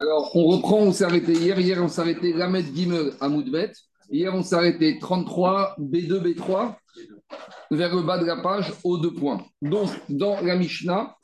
[0.00, 1.58] Alors, on reprend, on s'est arrêté hier.
[1.58, 3.72] Hier, on s'est arrêté Lamed Gimel à Moudbet.
[4.12, 6.76] Hier, on s'est arrêté 33, B2, B3,
[7.72, 9.44] vers le bas de la page, aux deux points.
[9.60, 11.16] Donc, dans la Mishnah,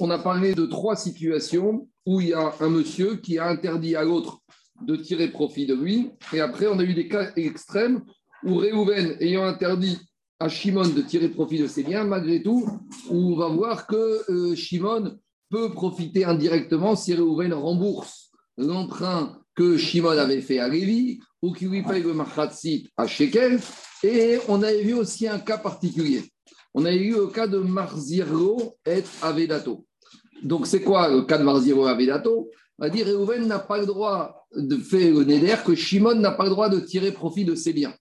[0.00, 3.96] on a parlé de trois situations où il y a un monsieur qui a interdit
[3.96, 4.40] à l'autre
[4.82, 6.10] de tirer profit de lui.
[6.34, 8.04] Et après, on a eu des cas extrêmes
[8.44, 9.98] où Réhouven, ayant interdit
[10.40, 12.68] à Shimon de tirer profit de ses biens, malgré tout,
[13.08, 15.16] on va voir que euh, Shimon
[15.50, 21.68] peut profiter indirectement si Réhouven rembourse l'emprunt que Shimon avait fait à Lévi ou qu'il
[21.68, 23.60] lui paye le Machatsit à Shekel.
[24.02, 26.22] Et on avait vu aussi un cas particulier.
[26.74, 29.86] On avait eu le cas de Marziro et Avedato.
[30.42, 32.50] Donc, c'est quoi le cas de Marziro et Avedato?
[32.78, 36.32] On va dire Réhouven n'a pas le droit de faire le Neder, que Shimon n'a
[36.32, 37.94] pas le droit de tirer profit de ses biens.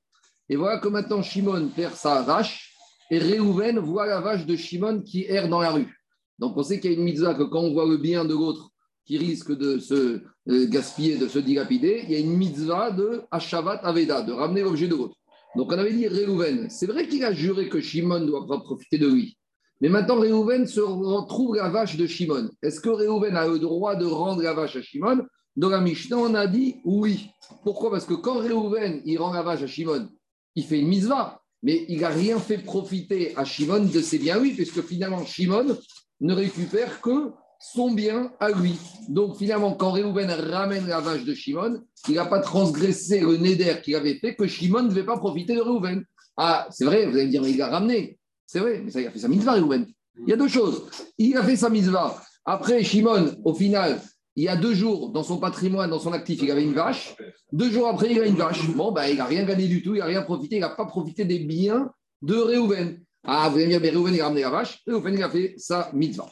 [0.49, 2.75] Et voilà que maintenant Shimon perd sa vache
[3.11, 6.02] et Réhouven voit la vache de Shimon qui erre dans la rue.
[6.39, 8.33] Donc on sait qu'il y a une mitzvah que quand on voit le bien de
[8.33, 8.69] l'autre
[9.05, 13.21] qui risque de se euh, gaspiller, de se dilapider, il y a une mitzvah de
[13.31, 15.15] Ashavat Aveda, de ramener l'objet de l'autre.
[15.55, 19.07] Donc on avait dit Réhouven, c'est vrai qu'il a juré que Shimon doit profiter de
[19.07, 19.37] lui.
[19.81, 22.49] Mais maintenant Réhouven se retrouve la vache de Shimon.
[22.61, 25.23] Est-ce que Réhouven a le droit de rendre la vache à Shimon?
[25.55, 27.29] Dans la Mishnah, on a dit oui.
[27.63, 27.91] Pourquoi?
[27.91, 30.09] Parce que quand Réhouven il rend la vache à Shimon,
[30.55, 34.39] il fait une mitzvah, mais il n'a rien fait profiter à Shimon de ses biens,
[34.39, 35.77] oui, puisque finalement Shimon
[36.23, 38.77] ne récupère que son bien à lui.
[39.07, 43.73] Donc finalement, quand Réhouven ramène la vache de Shimon, il n'a pas transgressé le néder
[43.83, 46.03] qu'il avait fait, que Shimon ne devait pas profiter de Réhouven.
[46.35, 48.17] Ah, c'est vrai, vous allez me dire, mais il l'a ramené.
[48.47, 49.85] C'est vrai, mais ça, il a fait sa mitzvah, Réhouven.
[50.25, 50.89] Il y a deux choses.
[51.17, 52.21] Il a fait sa mitzvah.
[52.45, 54.01] Après, Shimon, au final,
[54.35, 57.15] il y a deux jours, dans son patrimoine, dans son actif, il avait une vache.
[57.51, 58.67] Deux jours après, il a une vache.
[58.71, 60.85] Bon, ben, il n'a rien gagné du tout, il n'a rien profité, il n'a pas
[60.85, 62.99] profité des biens de Réhouven.
[63.25, 64.81] Ah, vous dire, mais Réhouven, il a ramené la vache.
[64.85, 66.29] Réhouven, il a fait sa mitzvah.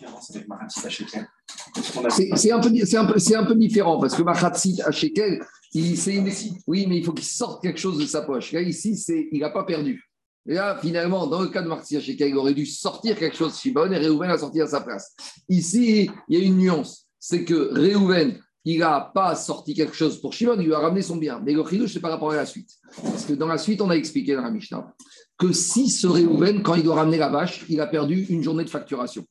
[2.36, 5.42] C'est un, peu, différent parce que Machatzit à Shekel,
[5.74, 6.30] il, une,
[6.68, 8.52] oui, mais il faut qu'il sorte quelque chose de sa poche.
[8.52, 10.04] Là, ici, il n'a pas perdu.
[10.46, 13.58] Là, finalement, dans le cas de Marcia Shekel, il aurait dû sortir quelque chose de
[13.58, 15.16] Shibon et Réhouven a sorti à sa place.
[15.48, 20.20] Ici, il y a une nuance c'est que Réhouven, il n'a pas sorti quelque chose
[20.20, 21.40] pour Shimon, il lui a ramené son bien.
[21.40, 22.72] Mais le chidouche, c'est par rapport à la suite.
[23.02, 24.94] Parce que dans la suite, on a expliqué dans la Mishnah
[25.42, 28.64] que si ce Réhouven, quand il doit ramener la vache, il a perdu une journée
[28.64, 29.26] de facturation.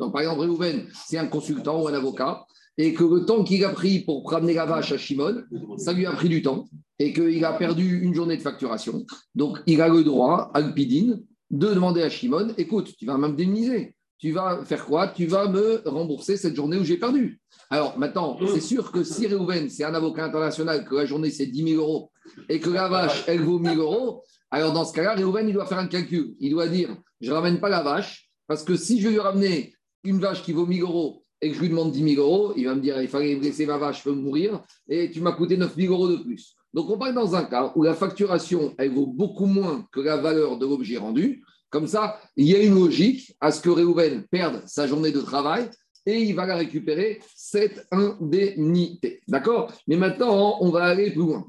[0.00, 2.44] Donc, par exemple, Réhouven, c'est un consultant ou un avocat,
[2.76, 5.44] et que le temps qu'il a pris pour ramener la vache à Shimon,
[5.76, 9.06] ça lui a pris du temps, et qu'il a perdu une journée de facturation.
[9.36, 11.22] Donc, il a le droit, Alpidine,
[11.52, 13.94] de demander à Shimon écoute, tu vas m'indemniser
[14.24, 15.08] tu vas faire quoi?
[15.08, 17.40] Tu vas me rembourser cette journée où j'ai perdu.
[17.68, 21.44] Alors maintenant, c'est sûr que si Réhouven, c'est un avocat international, que la journée c'est
[21.44, 22.10] 10 000 euros
[22.48, 24.22] et que la vache, elle vaut 1000 euros,
[24.54, 26.36] alors dans ce cas-là, Réhouven, il doit faire un calcul.
[26.38, 29.20] Il doit dire je ne ramène pas la vache parce que si je vais lui
[29.20, 32.52] ramener une vache qui vaut 1000 euros et que je lui demande 10 000 euros,
[32.56, 35.32] il va me dire il fallait laisser ma vache, je peux mourir et tu m'as
[35.32, 36.54] coûté 9 000 euros de plus.
[36.72, 40.18] Donc on parle dans un cas où la facturation, elle vaut beaucoup moins que la
[40.18, 41.42] valeur de l'objet rendu.
[41.68, 45.20] Comme ça, il y a une logique à ce que Réhouven perde sa journée de
[45.20, 45.68] travail
[46.06, 49.20] et il va la récupérer cette indemnité.
[49.26, 49.72] D'accord?
[49.88, 51.44] Mais maintenant, on va aller plus loin.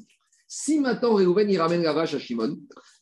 [0.48, 2.58] Si maintenant Réhouven, il ramène la vache à Shimon,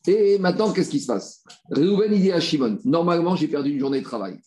[0.06, 1.42] et maintenant, qu'est-ce qui se passe?
[1.70, 4.38] Réhouven, il dit à Shimon, normalement, j'ai perdu une journée de travail.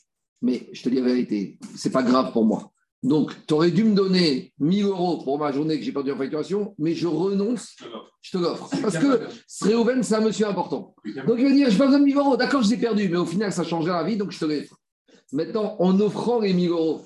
[0.42, 2.72] Mais je te dis la vérité, c'est pas grave pour moi.
[3.04, 6.18] Donc, tu aurais dû me donner 1000 euros pour ma journée que j'ai perdu en
[6.18, 7.76] facturation, mais je renonce,
[8.22, 8.70] je te l'offre.
[8.82, 9.22] Parce que
[9.62, 10.96] Réhouven, c'est un monsieur important.
[11.26, 12.38] Donc, il va dire, je n'ai pas besoin de 1000 euros.
[12.38, 14.46] D'accord, je les ai perdus, mais au final, ça changeait la vie, donc je te
[14.46, 14.76] l'offre.
[15.32, 17.02] Maintenant, en offrant les 1000 euros,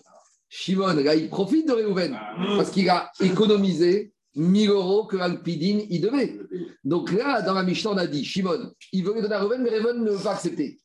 [0.49, 2.17] Shimon, là, il profite de Réhouven
[2.57, 6.39] parce qu'il a économisé 1000 euros que Alpidine il devait.
[6.83, 9.61] Donc là, dans la Mishnah, on a dit, Shimon, il veut les donner à Réhouven,
[9.61, 10.79] mais Réhouven ne veut pas accepter.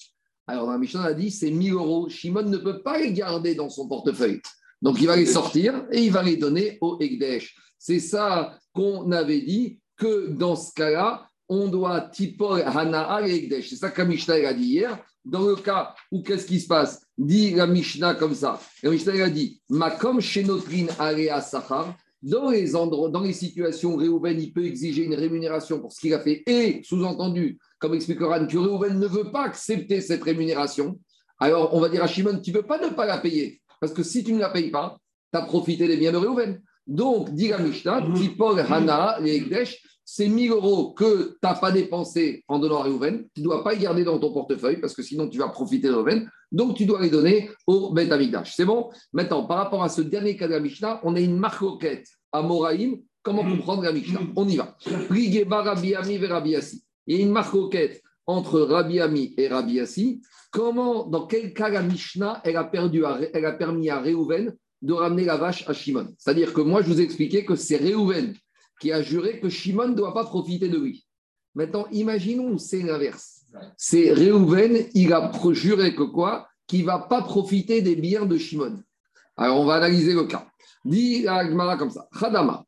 [0.46, 2.08] Alors dans la Mishnah, on a dit, c'est 1000 euros.
[2.08, 4.40] Shimon ne peut pas les garder dans son portefeuille.
[4.82, 7.56] Donc il va les sortir et il va les donner au Ekdesh.
[7.78, 13.70] C'est ça qu'on avait dit que dans ce cas-là, on doit tipol hana et Ekdesh.
[13.70, 14.98] C'est ça que la Mishnah a dit hier.
[15.24, 17.04] Dans le cas où qu'est-ce qui se passe?
[17.18, 18.60] Dit la Mishnah comme ça.
[18.82, 21.96] La Mishnah a dit Makom shenotrin area sachar.
[22.26, 26.00] Dans les, endroits, dans les situations où Réhouven il peut exiger une rémunération pour ce
[26.00, 30.24] qu'il a fait, et sous-entendu, comme explique Ran, que Réhouven ne veut pas accepter cette
[30.24, 30.98] rémunération,
[31.38, 33.60] alors on va dire à Shimon, tu ne peux pas ne pas la payer.
[33.80, 34.96] Parce que si tu ne la payes pas,
[35.32, 36.60] tu as profité des biens de Réhouven.
[36.88, 39.44] Donc, dit la Mishnah, Tipol Hana, les
[40.08, 43.26] c'est 1000 euros que tu n'as pas dépensé en donnant à Réhouven.
[43.34, 45.88] Tu ne dois pas les garder dans ton portefeuille parce que sinon tu vas profiter
[45.88, 46.30] de Réhouven.
[46.52, 48.08] Donc, tu dois les donner au Bet.
[48.44, 48.90] C'est bon?
[49.12, 52.06] Maintenant, par rapport à ce dernier cas de la Mishnah, on a une marcoquette
[52.36, 53.00] à Moraïm.
[53.22, 53.56] Comment mm.
[53.56, 54.32] comprendre la Mishnah mm.
[54.36, 54.76] On y va.
[57.06, 61.68] Il y a une marcoquette entre Rabbi Ami et Rabbi Yassi, comment, dans quel cas
[61.68, 65.72] la Mishnah, elle a, perdu elle a permis à Réhouven de ramener la vache à
[65.72, 66.08] Shimon?
[66.18, 68.34] C'est-à-dire que moi, je vous ai expliqué que c'est Réhouven
[68.80, 71.06] qui a juré que Shimon ne doit pas profiter de lui.
[71.54, 73.44] Maintenant, imaginons, c'est l'inverse.
[73.76, 76.48] C'est Réhouven, il a juré que quoi?
[76.66, 78.82] Qu'il ne va pas profiter des biens de Shimon.
[79.36, 80.46] Alors, on va analyser le cas.
[80.86, 82.08] Dit Agmara comme ça.
[82.18, 82.64] Khadama.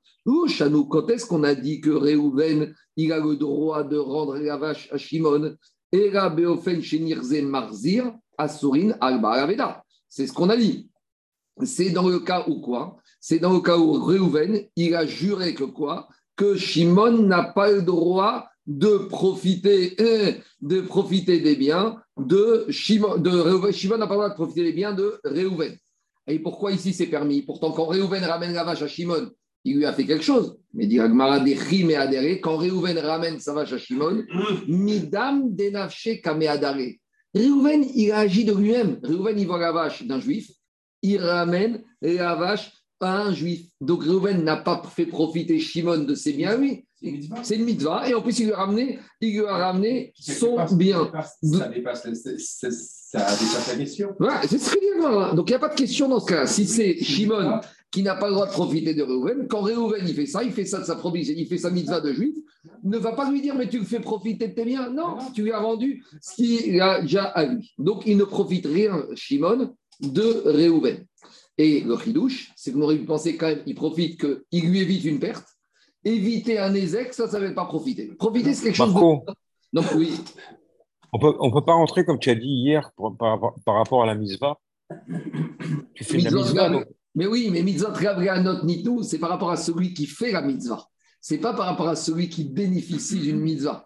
[0.48, 4.56] Chanou, quand est-ce qu'on a dit que Réhouven, il a le droit de rendre la
[4.56, 5.54] vache à Shimon
[5.92, 10.90] Et la Beofen Shenirze Marzir, Asurin Alba C'est ce qu'on a dit.
[11.62, 12.96] C'est dans le cas où quoi?
[13.20, 16.08] C'est dans le cas où Réhouven, il a juré que quoi?
[16.36, 23.16] Que Shimon n'a pas le droit de profiter, euh, de profiter des biens de Shimon.
[23.16, 25.76] De Shimon n'a pas le droit de profiter des biens de Réhouven.
[26.28, 27.42] Et pourquoi ici c'est permis?
[27.42, 29.30] Pourtant, quand Réhouven ramène la vache à Shimon,
[29.64, 30.58] il lui a fait quelque chose.
[30.74, 34.24] Mais dit Agmara des et adhéré, quand Réhouven ramène sa vache à Shimon,
[34.68, 36.96] Midam denafche kame adare.
[37.34, 39.00] Réhouven, il a agi de lui-même.
[39.02, 40.50] Réhouven, il voit la vache d'un juif,
[41.02, 43.66] il ramène la vache un juif.
[43.80, 46.84] Donc Réhouven n'a pas fait profiter Shimon de ses biens, oui.
[47.42, 48.08] C'est une mitzvah.
[48.08, 51.10] Et en plus, il lui a ramené, il lui a ramené son bien.
[51.42, 54.14] Ça dépasse, la question.
[54.48, 56.46] c'est ce qu'il Donc il n'y a pas de question dans ce cas.
[56.46, 57.60] Si c'est Shimon
[57.90, 60.52] qui n'a pas le droit de profiter de Réhouven, quand Réhouven il fait ça, il
[60.52, 62.36] fait ça de sa province, il fait sa mitzvah de juif,
[62.84, 64.90] ne va pas lui dire mais tu le fais profiter de tes biens.
[64.90, 67.72] Non, tu lui as rendu ce qu'il a déjà à lui.
[67.78, 71.06] Donc il ne profite rien, Shimon, de Réhouven.
[71.58, 75.04] Et le chidouche, c'est qu'on aurait pu penser quand même, il profite qu'il lui évite
[75.04, 75.46] une perte.
[76.04, 78.14] Éviter un ézec, ça, ça ne va pas profiter.
[78.14, 79.32] Profiter, c'est quelque chose de.
[79.72, 80.12] Donc, oui.
[81.12, 84.14] On peut, ne peut pas rentrer, comme tu as dit hier, par, rapport à la
[84.14, 84.56] misva.
[85.94, 86.84] Tu fais la mitzvah.
[87.14, 87.92] Mais oui, mais mitzvah
[88.62, 90.86] ni nitou, c'est par rapport à celui qui fait la mitzvah.
[91.20, 93.84] C'est pas par rapport à celui qui bénéficie d'une mitzvah.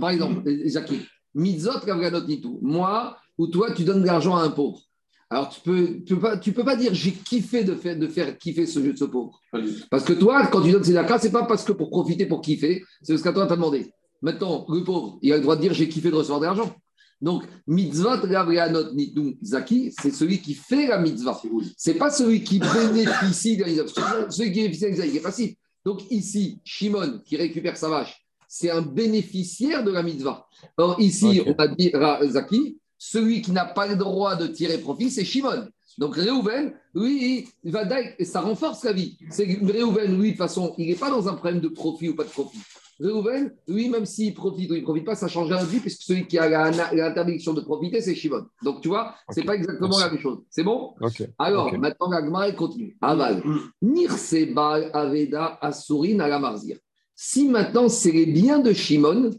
[0.00, 0.92] par exemple, Jacques,
[1.34, 2.58] mitzvah ni nitou.
[2.62, 4.80] Moi ou toi, tu donnes de l'argent à un pauvre.
[5.28, 8.06] Alors, tu peux, tu peux, pas, tu peux pas dire j'ai kiffé de faire, de
[8.06, 9.40] faire kiffer ce jeu de ce pauvre.
[9.90, 12.40] Parce que toi, quand tu donnes ces ce c'est pas parce que pour profiter, pour
[12.40, 13.90] kiffer, c'est parce qu'à toi, t'a demandé.
[14.22, 16.72] Maintenant, le pauvre, il a le droit de dire j'ai kiffé de recevoir de l'argent.
[17.20, 18.22] Donc, mitzvah
[18.94, 21.40] nitung zaki, c'est celui qui fait la mitzvah.
[21.76, 24.30] C'est pas celui qui bénéficie de la mitzvah.
[24.30, 25.54] Celui qui bénéficie de la mitzvah, il est passif.
[25.84, 28.16] Donc, ici, Shimon, qui récupère sa vache,
[28.48, 30.46] c'est un bénéficiaire de la mitzvah.
[30.76, 31.90] Or, ici, on a dit
[32.28, 35.68] Zaki, celui qui n'a pas le droit de tirer profit, c'est Shimon.
[35.98, 37.84] Donc Réhouven, lui, il va
[38.18, 39.16] et ça renforce la vie.
[39.30, 42.14] C'est Réhouven, lui, de toute façon, il n'est pas dans un problème de profit ou
[42.14, 42.58] pas de profit.
[42.98, 45.80] Réhouven, lui, même s'il profite ou il ne profite pas, ça change rien de vie,
[45.80, 48.46] puisque celui qui a l'interdiction de profiter, c'est Shimon.
[48.62, 50.38] Donc, tu vois, ce n'est pas exactement la même chose.
[50.50, 50.94] C'est bon?
[51.38, 52.96] Alors, maintenant, la continue.
[53.00, 53.42] Aval.
[53.82, 56.78] Nirsebal Aveda Asurin à la Marzir.
[57.14, 59.30] Si maintenant, c'est les biens de Shimon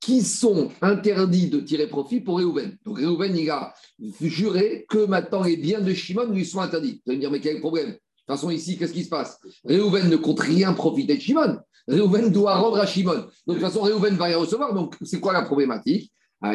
[0.00, 2.76] qui sont interdits de tirer profit pour Réhouven.
[2.84, 3.74] Donc Réhouven, il a
[4.20, 7.02] juré que maintenant les biens de Shimon lui sont interdits.
[7.04, 7.88] Vous allez me dire, mais quel problème?
[7.88, 9.38] De toute façon, ici, qu'est-ce qui se passe?
[9.64, 11.58] Réhouven ne compte rien profiter de Shimon.
[11.86, 13.14] Réhouven doit rendre à Shimon.
[13.14, 14.72] Donc de toute façon, Réhouven va rien recevoir.
[14.72, 16.10] Donc c'est quoi la problématique?
[16.42, 16.52] Ah,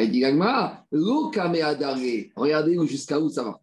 [2.36, 3.60] Regardez jusqu'à où ça va.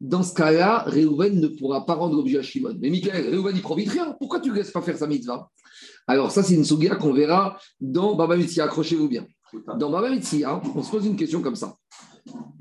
[0.00, 2.76] Dans ce cas-là, Réhouven ne pourra pas rendre l'objet à Shimon.
[2.80, 4.14] Mais Michael, Réhouven, il profite rien.
[4.18, 5.48] Pourquoi tu ne laisses pas faire sa mitzvah?
[6.06, 8.64] Alors, ça, c'est une souga qu'on verra dans Baba Mitzia.
[8.64, 9.26] Accrochez-vous bien.
[9.78, 11.76] Dans Baba Mitzia, on se pose une question comme ça.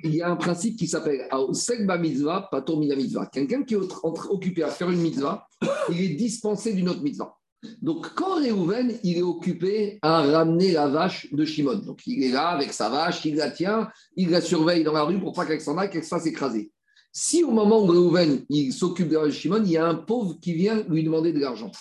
[0.03, 3.27] Il y a un principe qui s'appelle Sekba Mitzvah, Pator Mitzvah.
[3.27, 5.47] Quelqu'un qui est occupé à faire une mitzvah,
[5.89, 7.35] il est dispensé d'une autre mitzvah.
[7.81, 11.75] Donc, quand Réhouven, il est occupé à ramener la vache de Shimon.
[11.75, 15.03] Donc, il est là avec sa vache, il la tient, il la surveille dans la
[15.03, 16.71] rue pour pas qu'elle s'en aille, qu'elle se fasse écraser.
[17.11, 19.85] Si au moment où Réhouven, il s'occupe de la vache de Shimon, il y a
[19.85, 21.71] un pauvre qui vient lui demander de l'argent.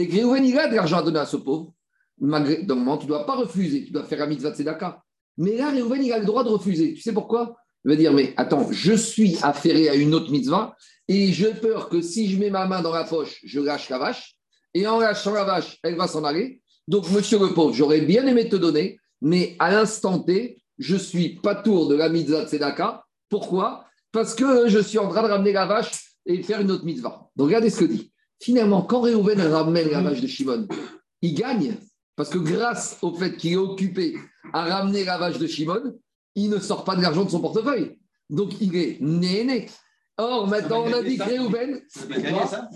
[0.00, 1.74] Et que il a de l'argent à donner à ce pauvre.
[2.18, 5.02] Malgré, moment, tu ne dois pas refuser, tu dois faire un mitzvah de tzedaka.
[5.36, 6.94] Mais là, Réhouven, il a le droit de refuser.
[6.94, 7.54] Tu sais pourquoi?
[7.84, 10.74] Il va dire, mais attends, je suis affairé à une autre mitzvah
[11.06, 13.98] et j'ai peur que si je mets ma main dans la poche, je lâche la
[13.98, 14.36] vache.
[14.72, 16.62] Et en lâchant la vache, elle va s'en aller.
[16.88, 21.34] Donc, monsieur le pauvre, j'aurais bien aimé te donner, mais à l'instant T, je suis
[21.40, 23.04] pas tour de la mitzvah de tzedaka.
[23.28, 23.84] Pourquoi?
[24.12, 25.90] Parce que je suis en train de ramener la vache
[26.24, 27.28] et faire une autre mitzvah.
[27.36, 28.10] Donc, regardez ce que dit.
[28.40, 30.66] Finalement, quand Réhouven ramène la vache de Shimon,
[31.22, 31.76] il gagne
[32.16, 34.16] parce que grâce au fait qu'il est occupé
[34.52, 35.94] à ramener la vache de Shimon,
[36.34, 37.96] il ne sort pas de l'argent de son portefeuille.
[38.28, 39.66] Donc il est né
[40.20, 41.80] Or, maintenant, on a dit que Réhouven.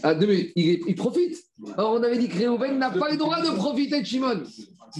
[0.02, 1.37] Ah, il, il, profite.
[1.76, 4.42] Or, on avait dit que Réhouven n'a pas le droit de profiter de Shimon.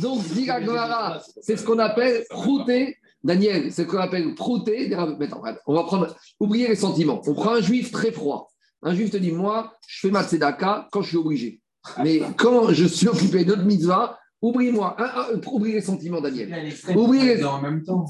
[0.03, 0.47] Donc, dit
[1.41, 2.99] c'est ce qu'on appelle prouter.
[3.23, 4.95] Daniel, c'est ce qu'on appelle prouter.
[5.67, 6.15] On va prendre.
[6.39, 7.23] Oubliez les sentiments.
[7.27, 8.53] On prend un juif très froid.
[8.85, 11.61] Un juif te dit, moi, je fais ma tzedaka quand je suis obligé.
[12.03, 14.97] Mais quand je suis occupé d'autres mitzvahs, oublie-moi.
[15.47, 16.73] Oublie les sentiments, Daniel.
[16.95, 17.45] Oublie les...
[17.45, 18.05] En même temps.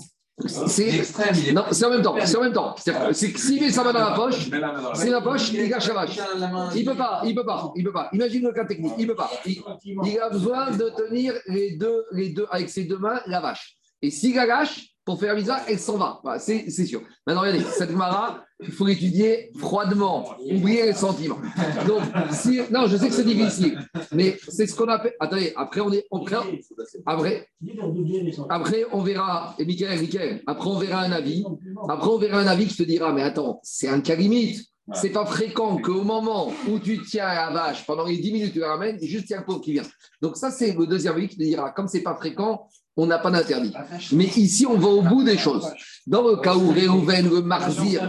[0.47, 1.55] C'est extrême.
[1.55, 2.17] non, c'est en même temps.
[2.25, 2.75] C'est en même temps.
[3.13, 4.51] C'est que s'il met sa main dans la poche,
[4.95, 6.19] c'est la- poche, il gâche la vache.
[6.75, 8.09] Il peut pas, il peut pas, il peut pas.
[8.13, 9.31] Imagine le cas technique, il peut pas.
[9.47, 9.63] Il,
[10.05, 13.77] il a besoin de tenir les deux, les deux, avec ses deux mains, la vache.
[14.03, 16.21] Et s'il la lâche, pour faire la visa, elle s'en va.
[16.39, 17.03] C'est sûr.
[17.27, 21.39] Maintenant, regardez, cette mara, il faut l'étudier froidement, oublier les sentiments.
[21.87, 22.03] Donc,
[22.71, 23.79] non, je sais que c'est difficile,
[24.13, 25.15] mais c'est ce qu'on appelle.
[25.21, 26.07] Attendez, après, on est.
[26.11, 26.25] On,
[27.05, 27.49] après,
[28.49, 31.45] après, on verra, et Michael, Michael, après, on verra un avis.
[31.89, 34.67] Après, on verra un avis qui te dira, mais attends, c'est un cas limite.
[34.93, 38.59] C'est pas fréquent qu'au moment où tu tiens la vache, pendant les 10 minutes, tu
[38.59, 39.83] la ramènes, juste il y a un pauvre qui vient.
[40.21, 43.19] Donc, ça, c'est le deuxième avis qui te dira, comme c'est pas fréquent, on n'a
[43.19, 43.73] pas d'interdit.
[44.13, 45.67] Mais ici, on va au bout des choses.
[46.07, 48.09] Dans le cas où Réhouven, le Marzir,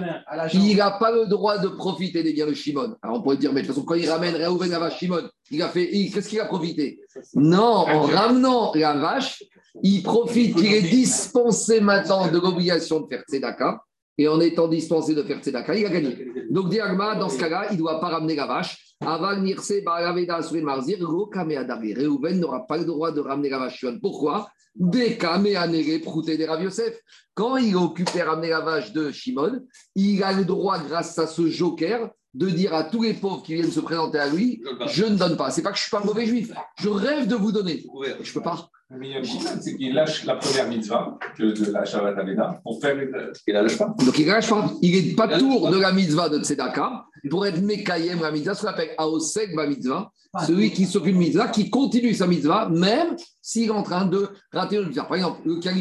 [0.53, 2.95] il n'a pas le droit de profiter des biens de Shimon.
[3.01, 5.23] Alors on pourrait dire, mais de toute façon, quand il ramène Réhouven la vache Shimon,
[5.49, 6.99] il a fait, il- qu'est-ce qu'il a profité?
[7.35, 9.43] Non, en ramenant la vache,
[9.81, 13.79] il profite qu'il est dispensé maintenant de l'obligation de faire Tzedaka.
[14.17, 16.31] Et en étant dispensé de faire Tzedaka, il a gagné.
[16.49, 18.95] Donc, Diagma, dans ce cas-là, il ne doit pas ramener la vache.
[19.05, 20.99] Aval Nirse, Baraveda, Marzir.
[20.99, 23.99] Réhouven n'aura pas le droit de ramener la vache Shimon.
[24.01, 24.47] Pourquoi?
[24.75, 26.99] Des Kameanere, Prouté Rav Yosef.
[27.33, 29.65] Quand il à ramener la vache de Shimon,
[29.95, 33.55] il a le droit, grâce à ce joker, de dire à tous les pauvres qui
[33.55, 35.51] viennent se présenter à lui, je ne donne pas.
[35.51, 36.51] C'est pas que je suis pas un mauvais juif.
[36.77, 37.83] Je rêve de vous donner.
[38.21, 38.69] Je peux pas.
[38.91, 41.85] Mais il y a un problème, c'est qu'il lâche la première mitzvah que de la
[41.85, 43.31] Shabbat Aveda pour faire une.
[43.47, 43.95] Il la lâche pas.
[44.05, 44.71] Donc il lâche pas.
[44.81, 48.61] Il est pas tour de la mitzvah de Tzedaka pour être Mekayem la mitzvah, ce
[48.61, 50.11] qu'on appelle Aosek ba mitzvah,
[50.45, 54.27] celui qui s'occupe de mitzvah, qui continue sa mitzvah, même s'il est en train de
[54.51, 55.05] rater une mitzvah.
[55.05, 55.71] Par exemple, le cas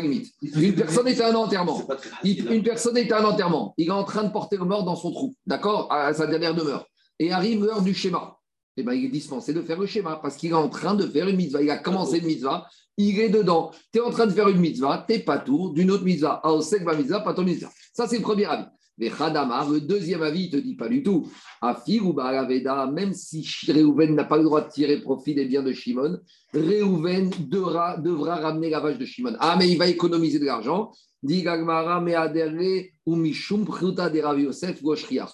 [0.00, 0.32] limite.
[0.42, 1.82] Une personne est à un enterrement.
[2.24, 3.74] Il- une personne est à un enterrement.
[3.76, 6.54] Il est en train de porter le mort dans son trou, d'accord, à sa dernière
[6.54, 6.86] demeure.
[7.18, 8.36] Et arrive l'heure du schéma.
[8.76, 11.06] Eh ben, il est dispensé de faire le schéma parce qu'il est en train de
[11.06, 11.60] faire une mitzvah.
[11.62, 13.70] Il a commencé une mitzvah, il est dedans.
[13.92, 16.40] Tu es en train de faire une mitzvah, tu pas tour d'une autre mitzvah.
[16.42, 17.70] Aosek ba mitzvah, pas ton mitzvah.
[17.92, 18.64] Ça, c'est le premier avis.
[19.08, 21.28] Le deuxième avis, il ne te dit pas du tout.
[21.60, 25.62] Afir ou Baraveda, même si Réhouven n'a pas le droit de tirer profit des biens
[25.62, 26.18] de Shimon,
[26.52, 29.34] Réhouven devra, devra ramener la vache de Shimon.
[29.40, 30.92] Ah, mais il va économiser de l'argent.
[31.22, 35.28] Dit Gagmara, mais adere ou mishum pruta de Rav Yosef goshria.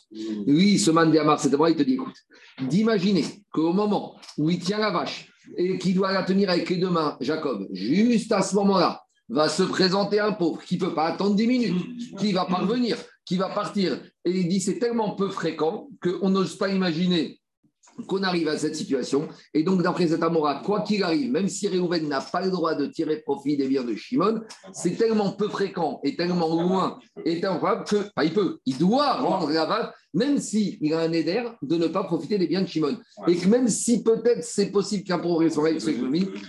[0.47, 2.17] Lui, ce man d'Amar, c'est il te dit écoute,
[2.61, 6.77] d'imaginer qu'au moment où il tient la vache et qu'il doit la tenir avec les
[6.77, 10.95] deux mains, Jacob, juste à ce moment-là, va se présenter un pauvre qui ne peut
[10.95, 12.97] pas attendre 10 minutes, qui va parvenir,
[13.29, 14.01] qui va partir.
[14.25, 17.39] Et il dit c'est tellement peu fréquent qu'on n'ose pas imaginer
[18.07, 19.29] qu'on arrive à cette situation.
[19.55, 22.75] Et donc, d'après cet Amora, quoi qu'il arrive, même si Réhouven n'a pas le droit
[22.75, 24.41] de tirer profit des biens de Shimon,
[24.73, 28.79] c'est tellement peu fréquent et tellement loin et tellement probable que, pas il peut, il
[28.79, 32.69] doit rendre la même s'il a un éder, de ne pas profiter des biens de
[32.69, 32.97] Shimon.
[33.27, 35.83] Et que même si peut-être c'est possible qu'un pauvre soit avec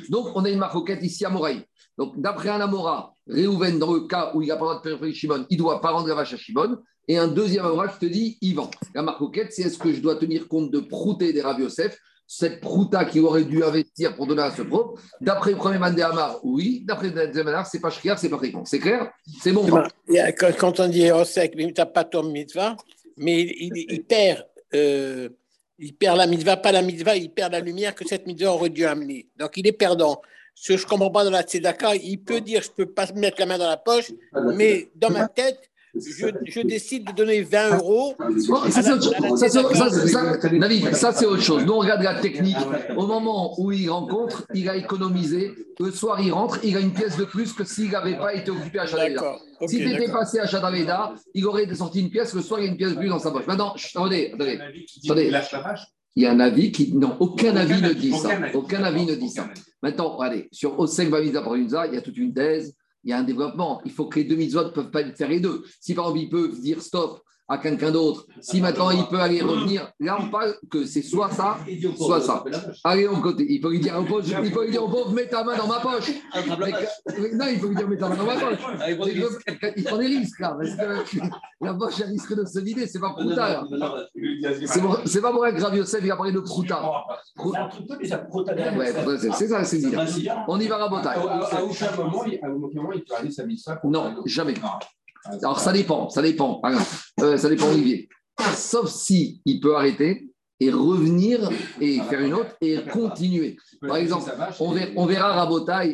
[0.10, 1.66] donc on a une maroquette ici à Moraï.
[2.00, 4.96] Donc, d'après un Amora, Réhouven, dans le cas où il n'a pas le droit de
[4.96, 6.78] profit Shimon, il ne doit pas rendre la vache à Shimon.
[7.10, 8.72] Et un deuxième Amora qui te il vend.
[8.96, 12.62] La marcoquette, c'est est-ce que je dois tenir compte de prouter des Rav Yosef, cette
[12.62, 16.40] prouta qu'il aurait dû investir pour donner à ce pauvre D'après le premier Mandé Amar,
[16.46, 16.84] oui.
[16.88, 18.64] D'après le deuxième Amar, c'est pas clair, c'est pas fréquent.
[18.64, 19.12] C'est clair?
[19.42, 19.66] C'est bon.
[19.68, 22.78] Ben, il y a- quand, on dit Osek, tu n'as pas ton mitzvah,
[23.18, 25.28] mais il, il- il perd, euh,
[25.80, 28.70] il perd la mitzvah, pas la mitzvah, il perd la lumière que cette mitzvah aurait
[28.70, 29.28] dû amener.
[29.38, 30.22] Donc il est perdant.
[30.62, 32.92] Ce que je ne comprends pas dans la tzedaka, il peut dire je ne peux
[32.92, 34.12] pas mettre la main dans la poche,
[34.56, 35.58] mais dans ma tête,
[35.96, 38.14] je, je décide de donner 20 euros.
[38.20, 39.40] Oh, ça, c'est autre chose.
[39.40, 41.64] Ça, c'est- ça, c'est- ça, David, ça, c'est autre chose.
[41.66, 42.58] Nous, on regarde la technique.
[42.96, 45.52] Au moment où il rencontre, il a économisé.
[45.80, 48.52] Le soir, il rentre, il a une pièce de plus que s'il n'avait pas été
[48.52, 49.38] occupé à Chadaveda.
[49.66, 50.20] Si tu étais d'accord.
[50.20, 52.34] passé à Chadaveda, il aurait sorti une pièce.
[52.34, 53.48] Le soir, il y a une pièce de plus dans sa poche.
[53.48, 54.60] Maintenant, chut, attendez, attendez.
[56.16, 56.94] Il y a un avis qui.
[56.94, 58.36] Non, aucun avis ne dit Aucun ça.
[58.36, 58.56] avis.
[58.56, 59.48] Aucun avis ne dit ça.
[59.82, 63.20] Maintenant, regardez, sur Osek Bamiza Parunza, il y a toute une thèse, il y a
[63.20, 63.82] un développement.
[63.86, 65.64] Il faut que les deux mitzvot ne peuvent pas faire les deux.
[65.80, 69.42] Si par exemple, ils peuvent dire stop à quelqu'un d'autre, si maintenant il peut aller
[69.42, 71.58] revenir, là on parle que c'est soit ça,
[71.98, 72.44] soit ça.
[72.84, 73.46] Allez, on côté.
[73.50, 75.58] Il faut lui dire au pauvre, il faut lui dire au pauvre, mets ta main
[75.58, 76.12] dans ma poche.
[77.20, 78.60] Mais non, il faut lui dire, mets ta main dans ma poche.
[79.76, 81.20] Il prend des risques là, parce que
[81.62, 83.50] la poche, elle risque de se vider, c'est pas Prouta.
[83.50, 83.64] là.
[85.06, 86.82] C'est pas pour un grave Yosef, il a parlé de Prouta.
[88.78, 89.82] Ouais, c'est c'est ça, c'est.
[90.48, 91.18] On y va rabotage.
[91.18, 93.44] À aucun moment, il- à aucun moment, il peut aller sa
[93.84, 94.54] Non, jamais.
[95.26, 96.62] Alors ça dépend, ça dépend.
[97.22, 98.10] Euh, ça dépend Olivier.
[98.56, 101.50] Sauf si il peut arrêter et revenir
[101.80, 103.58] et faire une autre et continuer.
[103.82, 105.50] Par exemple, On verra, on verra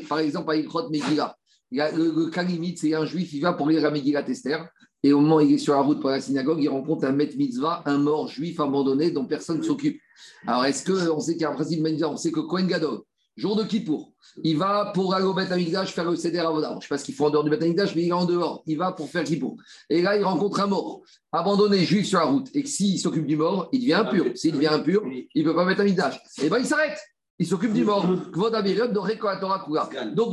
[0.08, 1.36] par exemple, à Ikrot Megillah.
[1.72, 3.92] Il y a le, le cas limite, c'est un juif, il va pour lire la
[3.92, 4.58] Megillah Tester.
[5.04, 7.12] Et au moment où il est sur la route pour la synagogue, il rencontre un
[7.12, 10.02] maître mitzvah, un mort juif abandonné dont personne ne s'occupe.
[10.48, 13.02] Alors, est-ce qu'on sait qu'il y a un principe mitzvah On sait que Kohen Gadol,
[13.36, 14.14] jour de Kippour,
[14.44, 16.72] il va pour aller au Beth faire le Seder Avodah.
[16.72, 18.26] Je ne sais pas ce qu'il faut en dehors du Beth mais il est en
[18.26, 18.64] dehors.
[18.66, 19.58] Il va pour faire Kippour.
[19.90, 21.02] Et là, il rencontre un mort,
[21.32, 22.50] abandonné, juif sur la route.
[22.54, 24.26] Et s'il s'occupe du mort, il devient impur.
[24.36, 26.20] S'il devient impur, il ne peut pas mettre Amikdash.
[26.42, 27.00] Et bien, il s'arrête.
[27.38, 28.08] Il s'occupe du mort.
[28.08, 28.32] Donc,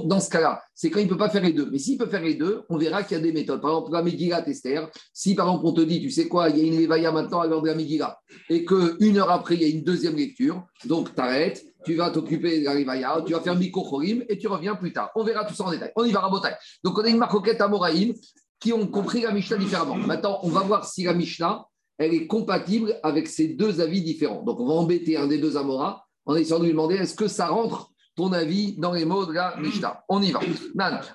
[0.06, 1.68] dans ce cas-là, c'est quand il ne peut pas faire les deux.
[1.73, 3.61] Mais s'il peut faire les deux, on verra qu'il y a des méthodes.
[3.61, 6.59] Par exemple, la Megillah Esther, si par exemple on te dit, tu sais quoi, il
[6.59, 9.62] y a une Levaya maintenant à l'heure de la Megillah, et qu'une heure après, il
[9.62, 13.33] y a une deuxième lecture, donc tu arrêtes, tu vas t'occuper de la Levaya, tu
[13.33, 15.11] vas faire Miko Chorim, et tu reviens plus tard.
[15.15, 15.93] On verra tout ça en détail.
[15.97, 16.51] On y va, Rabotai.
[16.85, 18.15] Donc, on a une marcoquette à Moraïm
[18.61, 19.97] qui ont compris la Mishnah différemment.
[19.97, 21.67] Maintenant, on va voir si la Mishnah,
[21.99, 24.43] elle est compatible avec ces deux avis différents.
[24.43, 27.27] Donc, on va embêter un des deux Amora en essayant de lui demander est-ce que
[27.29, 30.05] ça rentre ton avis dans les mots de la Mishnah?
[30.09, 30.41] On y va.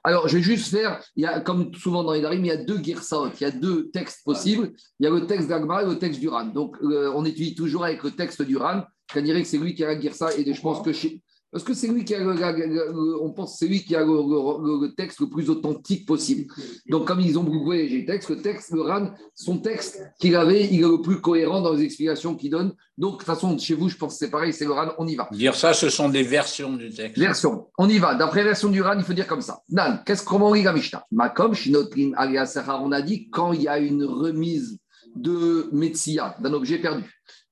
[0.04, 2.52] Alors, je vais juste faire, il y a, comme souvent dans les Darim, il y
[2.52, 4.74] a deux Girsot, il y a deux textes possibles.
[5.00, 6.46] Il y a le texte d'Agmara et le texte du Ran.
[6.46, 8.84] Donc, euh, on étudie toujours avec le texte du Ran.
[9.16, 11.22] On dirait que c'est lui qui a la Girsa et je pense que chez,
[11.52, 15.22] parce que c'est lui qui a, le, on pense c'est lui qui a le, texte
[15.22, 16.52] le plus authentique possible.
[16.90, 20.66] Donc, comme ils ont beaucoup les textes, le texte, le RAN, son texte qu'il avait,
[20.66, 22.74] il est le plus cohérent dans les explications qu'il donne.
[22.98, 25.08] Donc, de toute façon, chez vous, je pense que c'est pareil, c'est le RAN, on
[25.08, 25.30] y va.
[25.32, 27.18] Dire ça, ce sont des versions du texte.
[27.18, 28.16] Version, on y va.
[28.16, 29.62] D'après la version du RAN, il faut dire comme ça.
[29.70, 31.06] Nan, qu'est-ce qu'on dit la Mishnah?
[31.12, 34.78] Makom, Shinotrim, on a dit quand il y a une remise
[35.16, 37.04] de Metsia, d'un objet perdu,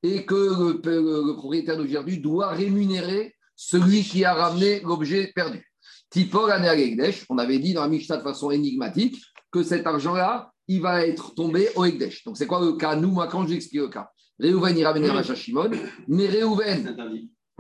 [0.04, 5.66] et que le, le, le propriétaire d'objet doit rémunérer celui qui a ramené l'objet perdu.
[6.10, 6.50] Tipor
[7.30, 9.18] on avait dit dans la Mishnah de façon énigmatique
[9.52, 12.24] que cet argent-là, il va être tombé au Egdesh.
[12.24, 12.96] Donc c'est quoi le cas?
[12.96, 14.10] Nous, moi, quand j'explique le cas,
[14.40, 15.72] Réhouven, il ramène à Shimon,
[16.08, 16.96] mais Réhouven,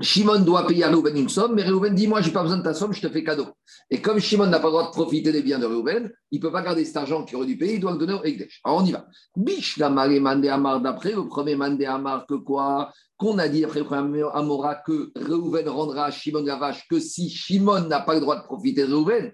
[0.01, 2.57] Shimon doit payer à Reuven une somme, mais Reuven dit Moi, je n'ai pas besoin
[2.57, 3.47] de ta somme, je te fais cadeau.
[3.89, 6.41] Et comme Shimon n'a pas le droit de profiter des biens de Reuven, il ne
[6.41, 8.59] peut pas garder cet argent qu'il aurait dû payer, il doit le donner au Ekdesh.
[8.65, 9.05] Alors, on y va.
[9.37, 12.91] Bish, Mandé Amar d'après, le premier Mandé Amar, que quoi?
[13.15, 16.99] Qu'on a dit après le premier Amora que Reuven rendra à Shimon la vache que
[16.99, 19.31] si Shimon n'a pas le droit de profiter de Reuven.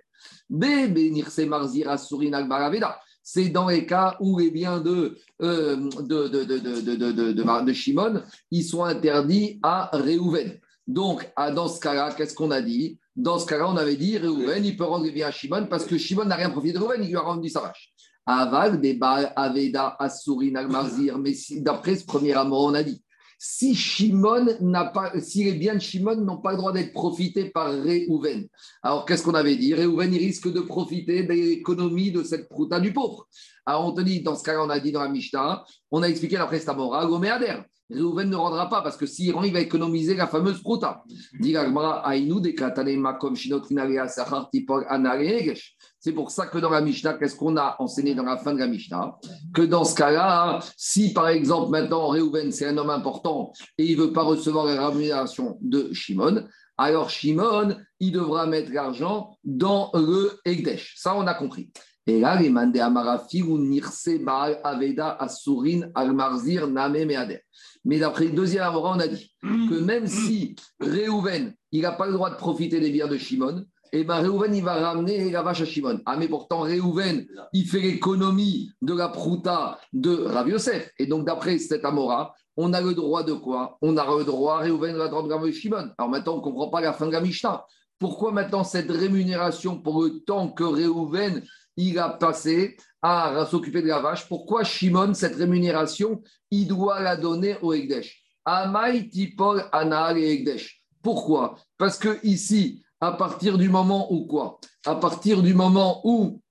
[0.47, 6.27] Bébé Nirse Marzira Surin Baraveda c'est dans les cas où les biens de, euh, de,
[6.27, 10.59] de, de, de, Shimon, ils sont interdits à Réhouven.
[10.87, 12.97] Donc, à, dans ce cas-là, qu'est-ce qu'on a dit?
[13.15, 15.85] Dans ce cas-là, on avait dit Réhouven, il peut rendre les biens à Shimon parce
[15.85, 17.93] que Shimon n'a rien profité de Réhouven, il lui a rendu sa vache.
[18.25, 23.01] Aval, Baal, Aveda, Assurin, Almazir, mais d'après ce premier amour, on a dit
[23.43, 27.49] si Shimon n'a pas, si les biens de Shimon n'ont pas le droit d'être profités
[27.49, 28.47] par Réhouven.
[28.83, 29.73] Alors qu'est-ce qu'on avait dit?
[29.73, 33.27] Réhouven, il risque de profiter de l'économie de cette prouta du pauvre.
[33.65, 36.07] Alors on te dit, dans ce cas-là, on a dit dans la Mishnah, on a
[36.07, 37.61] expliqué la Prestamora, Goméader.
[37.91, 41.03] Réhouven ne rendra pas parce que s'il rend, il va économiser la fameuse prouta.
[45.99, 48.59] C'est pour ça que dans la Mishnah, qu'est-ce qu'on a enseigné dans la fin de
[48.59, 49.17] la Mishnah?
[49.53, 53.97] Que dans ce cas-là, si par exemple maintenant Réhouven c'est un homme important et il
[53.97, 56.45] ne veut pas recevoir la rémunération de Shimon,
[56.77, 60.95] alors Shimon, il devra mettre l'argent dans le Egdesh.
[60.97, 61.69] Ça, on a compris.
[62.07, 67.41] Et là, les mandé amarafi ou nirse baal aveda asurin al-marzir name meader.
[67.85, 72.05] Mais d'après le deuxième Amora, on a dit que même si Réhouven, il n'a pas
[72.05, 75.31] le droit de profiter des biens de Shimon, et eh bien Réhouven, il va ramener
[75.31, 75.99] la vache à Shimon.
[76.05, 80.93] Ah, mais pourtant, Réhouven, il fait l'économie de la prouta de Rav Yosef.
[80.97, 83.77] Et donc, d'après cet Amora, on a le droit de quoi?
[83.81, 85.89] On a le droit, Réhouven va rendre Rav Shimon.
[85.97, 87.65] Alors maintenant, on ne comprend pas la fin de la Mishnah.
[87.99, 91.43] Pourquoi maintenant cette rémunération pour le temps que Réhouven
[91.77, 97.17] il a passé à s'occuper de la vache Pourquoi Shimon, cette rémunération, il doit la
[97.17, 100.83] donner au Egdesh Amai Tipol Anal et Egdesh.
[101.01, 101.55] Pourquoi?
[101.77, 104.59] Parce que ici, à partir du moment où quoi?
[104.85, 106.41] À partir du moment où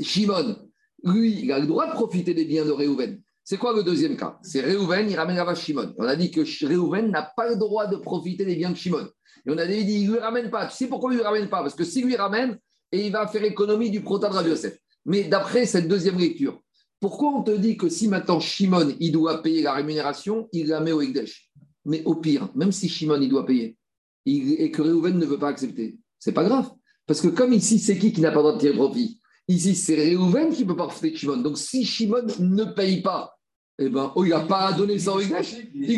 [0.00, 0.56] Shimon,
[1.04, 3.20] lui, il a le droit de profiter des biens de Réhouven.
[3.44, 4.38] C'est quoi le deuxième cas?
[4.42, 5.94] C'est Réhouven, il ramène la vache Shimon.
[5.98, 9.08] On a dit que Réhouven n'a pas le droit de profiter des biens de Shimon.
[9.46, 10.66] Et on a dit, il ne lui ramène pas.
[10.66, 11.62] Tu sais pourquoi il ne lui ramène pas?
[11.62, 12.58] Parce que s'il lui ramène,
[12.90, 14.78] et il va faire économie du prota de Yosef.
[15.04, 16.60] Mais d'après cette deuxième lecture,
[17.00, 20.80] pourquoi on te dit que si maintenant Shimon, il doit payer la rémunération, il la
[20.80, 21.50] met au Ekdesh
[21.84, 23.76] Mais au pire, même si Shimon, il doit payer,
[24.26, 25.98] et que Reuven ne veut pas accepter.
[26.18, 26.70] C'est pas grave.
[27.06, 29.20] Parce que comme ici, c'est qui qui n'a pas le droit de tirer profit?
[29.46, 31.38] Ici, c'est Reuven qui peut pas profiter de Shimon.
[31.38, 33.38] Donc si Shimon ne paye pas,
[33.78, 35.32] eh ben, oh, il n'a pas à donner ça au il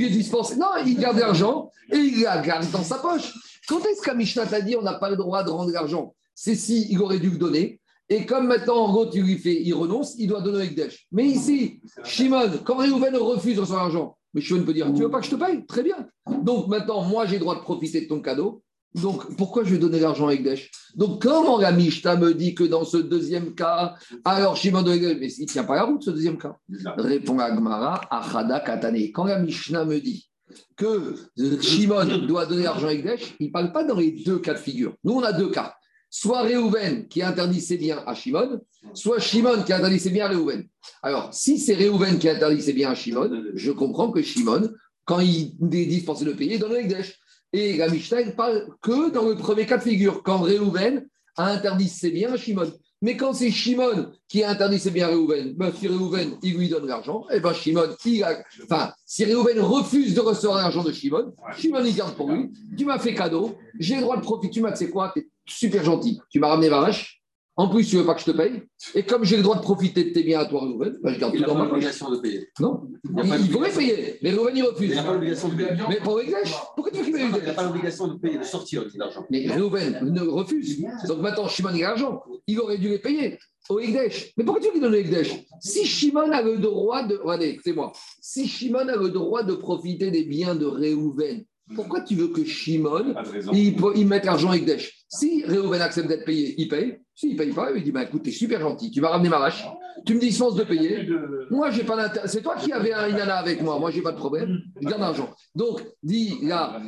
[0.04, 0.56] est dispensé.
[0.56, 3.32] Non, il garde l'argent et il la garde dans sa poche.
[3.66, 6.14] Quand est-ce qu'Amishna t'a dit on n'a pas le droit de rendre l'argent?
[6.34, 7.79] C'est si il aurait dû le donner.
[8.12, 11.26] Et comme maintenant, en gros, tu lui fais, il renonce, il doit donner au Mais
[11.26, 15.26] ici, Shimon, quand Reuven refuse son argent, mais Shimon peut dire Tu veux pas que
[15.26, 15.64] je te paye?
[15.66, 16.08] Très bien.
[16.42, 18.64] Donc maintenant, moi, j'ai le droit de profiter de ton cadeau.
[19.00, 22.64] Donc, pourquoi je vais donner l'argent à Egdesh Donc, comment la Mishnah me dit que
[22.64, 23.94] dans ce deuxième cas,
[24.24, 26.56] alors Shimon de Egdesh, mais il ne tient pas la route, ce deuxième cas
[26.98, 28.96] Répond Agmara, Achada Katane.
[29.14, 30.28] Quand la Mishnah me dit
[30.76, 31.14] que
[31.60, 34.58] Shimon doit donner l'argent à Ekdesh, il ne parle pas dans les deux cas de
[34.58, 34.94] figure.
[35.04, 35.76] Nous, on a deux cas.
[36.10, 38.60] Soit Réhouven qui interdit ses biens à Shimon,
[38.94, 40.66] soit Shimon qui interdit ses biens à Réhouven.
[41.02, 44.70] Alors, si c'est Réhouven qui interdit ses biens à Shimon, je comprends que Shimon,
[45.04, 47.16] quand il est dispensé de payer, donne Ekdesh.
[47.52, 51.88] Et la Mishnah parle que dans le premier cas de figure, quand Réhouven a interdit
[51.88, 52.72] ses biens à Shimon.
[53.02, 56.56] Mais quand c'est Shimon qui a interdit ses biens à Réhouven, ben, si Réhouven, il
[56.56, 58.42] lui donne l'argent, et ben Shimon, il a...
[58.64, 62.50] enfin, si Réhouven refuse de recevoir l'argent de Shimon, Shimon, il garde pour lui.
[62.76, 64.52] Tu m'as fait cadeau, j'ai le droit de profiter.
[64.52, 65.12] Tu m'as, c'est quoi?
[65.14, 66.20] Tu es super gentil.
[66.28, 67.19] Tu m'as ramené ma vache.
[67.60, 68.62] En plus, tu veux pas que je te paye.
[68.94, 71.20] Et comme j'ai le droit de profiter de tes biens à toi, Réhouven, ben, je
[71.20, 72.48] garde Il tout dans pas ma l'obligation de payer.
[72.58, 74.88] Non, Il il, pourrait payer, mais Réhouven, il refuse.
[74.88, 75.70] Il n'a pas l'obligation de payer.
[75.90, 78.44] Mais pour Ekdesh, pourquoi tu veux qu'il paye Il n'a pas l'obligation de payer, de
[78.44, 79.26] sortir avec l'argent.
[79.30, 80.82] Mais Réhouven ne refuse.
[81.06, 82.22] Donc maintenant, Shimon, a l'argent.
[82.46, 84.32] Il aurait dû les payer au Ekdesh.
[84.38, 87.20] Mais pourquoi tu veux qu'il donne au Ekdesh Si Shimon a le droit de.
[87.22, 87.92] Regardez, c'est moi.
[88.22, 92.44] Si Shimon a le droit de profiter des biens de Réhouven, pourquoi tu veux que
[92.44, 93.14] Shimon
[93.52, 96.98] il, mette l'argent au Ekdesh Si Réhouven accepte d'être payé, il paye.
[97.14, 99.38] S'il ne paye pas, il dit bah, écoute, t'es super gentil, tu vas ramener ma
[99.38, 99.66] vache,
[100.06, 101.08] tu me dispenses de payer.
[101.50, 102.28] Moi, j'ai pas d'intérêt.
[102.28, 103.78] C'est toi qui avais un Inanna avec moi.
[103.78, 104.60] Moi, j'ai pas de problème.
[104.80, 105.30] Je garde l'argent.
[105.54, 106.80] Donc, dis là.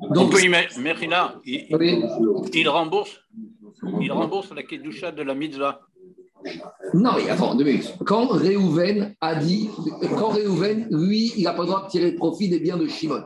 [0.00, 2.02] On Donc, peut y mettre, Merina, il, Oui.
[2.54, 3.20] il rembourse,
[4.00, 5.80] il rembourse la kedusha de la mitzvah.
[6.94, 7.94] Non, mais attends, deux minutes.
[8.04, 9.70] Quand Réhouven a dit,
[10.18, 13.22] quand Réhouven, lui, il n'a pas le droit de tirer profit des biens de Shimon.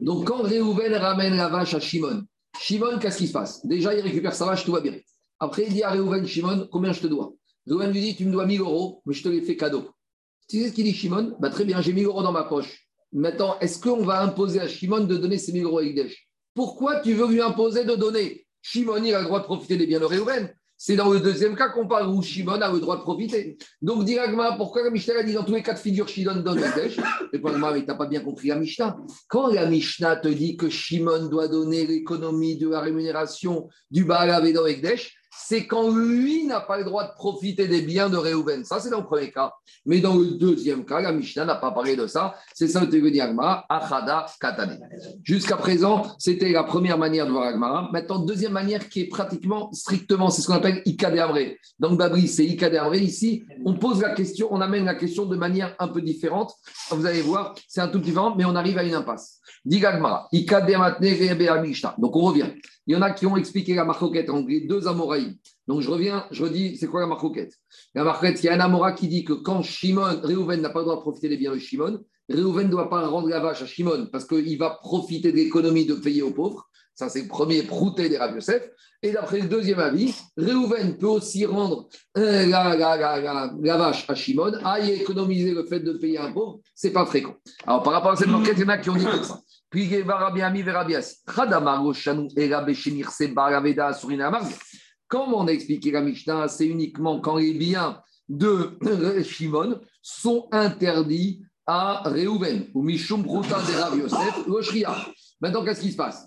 [0.00, 2.22] Donc, quand Réhouven ramène la vache à Shimon,
[2.58, 3.64] Shimon, qu'est-ce qui se passe?
[3.66, 4.94] Déjà, il récupère sa vache, tout va bien.
[5.38, 7.32] Après, il dit à Réhouven, Shimon, combien je te dois?
[7.66, 9.90] Réhouven lui dit, tu me dois 1000 euros, mais je te les fais cadeau.
[10.48, 11.36] Tu sais ce qu'il dit, Shimon?
[11.40, 12.86] Bah, Très bien, j'ai 1000 euros dans ma poche.
[13.12, 17.00] Maintenant, est-ce qu'on va imposer à Shimon de donner ces 1000 euros à Igdesh Pourquoi
[17.00, 18.46] tu veux lui imposer de donner?
[18.62, 20.54] Shimon, il a le droit de profiter des biens de Réhouven.
[20.82, 23.58] C'est dans le deuxième cas qu'on parle où Shimon a le droit de profiter.
[23.82, 24.16] Donc, dit
[24.56, 26.96] pourquoi la Mishnah a dit dans tous les cas de figure, Shimon donne Igdesh
[27.34, 28.96] Et Agma, mais tu n'as pas bien compris la Mishnah.
[29.28, 34.30] Quand la Mishnah te dit que Shimon doit donner l'économie de la rémunération du Baal
[34.30, 38.64] Avedon Ekdesh, c'est quand lui n'a pas le droit de profiter des biens de Réhouven.
[38.64, 39.52] Ça, c'est dans le premier cas.
[39.86, 42.34] Mais dans le deuxième cas, la Mishnah n'a pas parlé de ça.
[42.52, 44.80] C'est ça dire Agmara, Achada Katane.
[45.22, 47.88] Jusqu'à présent, c'était la première manière de voir Agmara.
[47.92, 51.58] Maintenant, deuxième manière qui est pratiquement strictement, c'est ce qu'on appelle Ikade Amré.
[51.78, 52.98] Donc, Babri, c'est Ikade Amré.
[52.98, 56.52] Ici, on pose la question, on amène la question de manière un peu différente.
[56.90, 59.40] Vous allez voir, c'est un tout différent, mais on arrive à une impasse.
[59.64, 59.84] Donc,
[62.16, 62.46] on revient.
[62.86, 65.19] Il y en a qui ont expliqué la marcoquette les deux Amoraïs.
[65.66, 67.54] Donc, je reviens, je redis, c'est quoi la marcoquette
[67.94, 70.80] La marcoquette, il y a un Amora qui dit que quand Shimon, Réhouven n'a pas
[70.80, 73.62] le droit de profiter des biens de Shimon, Réhouven ne doit pas rendre la vache
[73.62, 76.68] à Shimon parce qu'il va profiter de l'économie de payer aux pauvres.
[76.94, 78.68] Ça, c'est le premier prouté des Rav Yosef.
[79.02, 84.90] Et d'après le deuxième avis, Réhouven peut aussi rendre euh, la, vache à Shimon, aille
[84.90, 87.34] économiser le fait de payer un pauvre, c'est pas fréquent.
[87.66, 89.40] Alors, par rapport à cette marquette, il y en a qui ont dit comme ça.
[89.70, 89.88] Puis,
[94.12, 94.69] y.
[95.10, 98.78] Comme on a expliqué la Mishnah, c'est uniquement quand les biens de
[99.24, 104.86] Shimon sont interdits à Réhouven, ou Mishum de.
[105.40, 106.26] Maintenant, qu'est-ce qui se passe?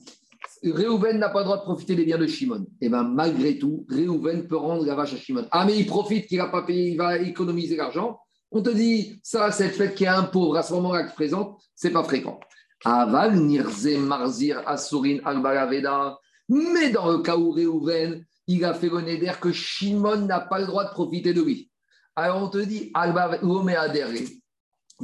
[0.66, 2.66] Réhouven n'a pas le droit de profiter des biens de Shimon.
[2.82, 5.48] Et bien, malgré tout, Réhouven peut rendre la vache à Shimon.
[5.52, 8.20] Ah, mais il profite qu'il n'a pas payé, il va économiser l'argent.
[8.52, 11.16] On te dit, ça, cette fête qui est un pauvre à ce moment-là qui se
[11.16, 12.38] présente, c'est pas fréquent.
[12.84, 16.18] Aval, Nirze, Marzir, Asurin, Albaraveda.
[16.50, 20.60] Mais dans le cas où Réhouven, il a fait le neder que Shimon n'a pas
[20.60, 21.70] le droit de profiter de lui.
[22.16, 22.92] Alors on te dit.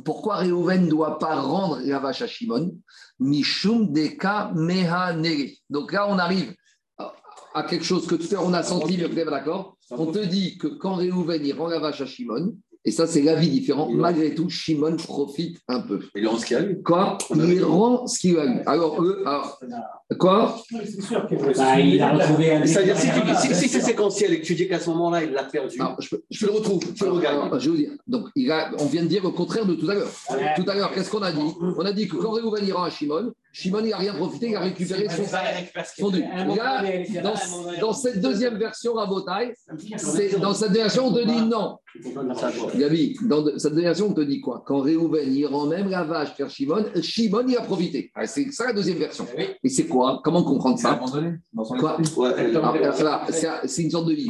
[0.06, 2.78] Pourquoi Réhouven ne doit pas rendre la vache à Shimon?
[3.19, 5.15] Mishum deka meha.
[5.69, 6.54] Donc là, on arrive
[7.54, 9.78] à- quelque chose que tout à l'heure on a senti, d'accord.
[9.89, 13.23] On te dit que quand Réhouven il rend la vache à Shimon, et ça c'est
[13.23, 15.99] l'avis différent, malgré tout, Shimon profite un peu.
[16.15, 16.82] Il en ce qu'il a lui.
[16.84, 17.17] Quoi?
[17.36, 18.60] Il rend ce qu'il a eu.
[18.67, 19.60] Alors, eux, alors,
[20.17, 20.60] quoi?
[21.58, 22.65] Bah, il a retrouvé un.
[22.65, 25.32] C'est-à-dire, si, tu- si, si c'est séquentiel et que tu dis qu'à ce moment-là, il
[25.32, 27.36] l'a perdu, Alors, je, peux- je le retrouves, tu le regagnes.
[27.39, 27.91] alors, je vais vous dire.
[28.08, 30.12] Donc, il a- on vient de dire le contraire de tout à l'heure.
[30.56, 31.54] Tout à l'heure, qu'est-ce qu'on a dit?
[31.62, 34.56] On a dit que quand Réhouven ira à Shimon, Shimon il n'a rien profité, il
[34.56, 35.24] a récupéré son,
[35.98, 36.22] son dû.
[36.22, 36.84] Là,
[37.24, 37.34] dans,
[37.82, 39.54] dans cette deuxième version à Botaï,
[39.98, 41.78] c'est- dans cette version, on te dit non.
[42.78, 44.63] Gabi, dans cette version, on te dit quoi?
[44.65, 48.12] Quand Réhouven rend même la vache vers Shimon, Shimon il a profité.
[48.15, 49.26] Ah, C'est ça la deuxième version.
[49.63, 49.99] Et c'est quoi?
[50.24, 52.20] Comment comprendre ça abandonné dans son Quoi esprit.
[52.22, 54.30] Ouais, elle- Alors, voilà, c'est un- c'est une sorte de vie.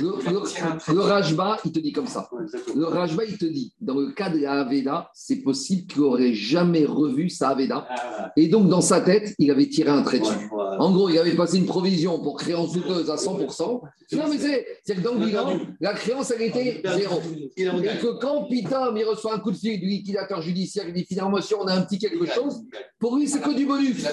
[0.00, 2.28] Le, le, le Rajba, il te dit comme ça.
[2.32, 2.44] Ouais.
[2.74, 6.34] Le Rajba, il te dit, dans le cas de la Aveda, c'est possible qu'il n'aurait
[6.34, 7.86] jamais revu sa Aveda.
[7.90, 10.32] Ah, Et donc, dans sa tête, il avait tiré un trait dessus.
[10.52, 10.64] ouais.
[10.78, 13.80] En gros, il avait passé une provision pour créance douteuse à 100%.
[14.12, 15.50] Non, mais c'est c'est que dans le bilan,
[15.80, 17.20] la créance, elle était zéro.
[17.56, 21.04] Et que quand Pitam, il reçoit un coup de fil du liquidateur judiciaire, il dit
[21.04, 22.62] finalement, si on a un petit quelque chose,
[22.98, 24.04] pour lui, c'est que du bonus.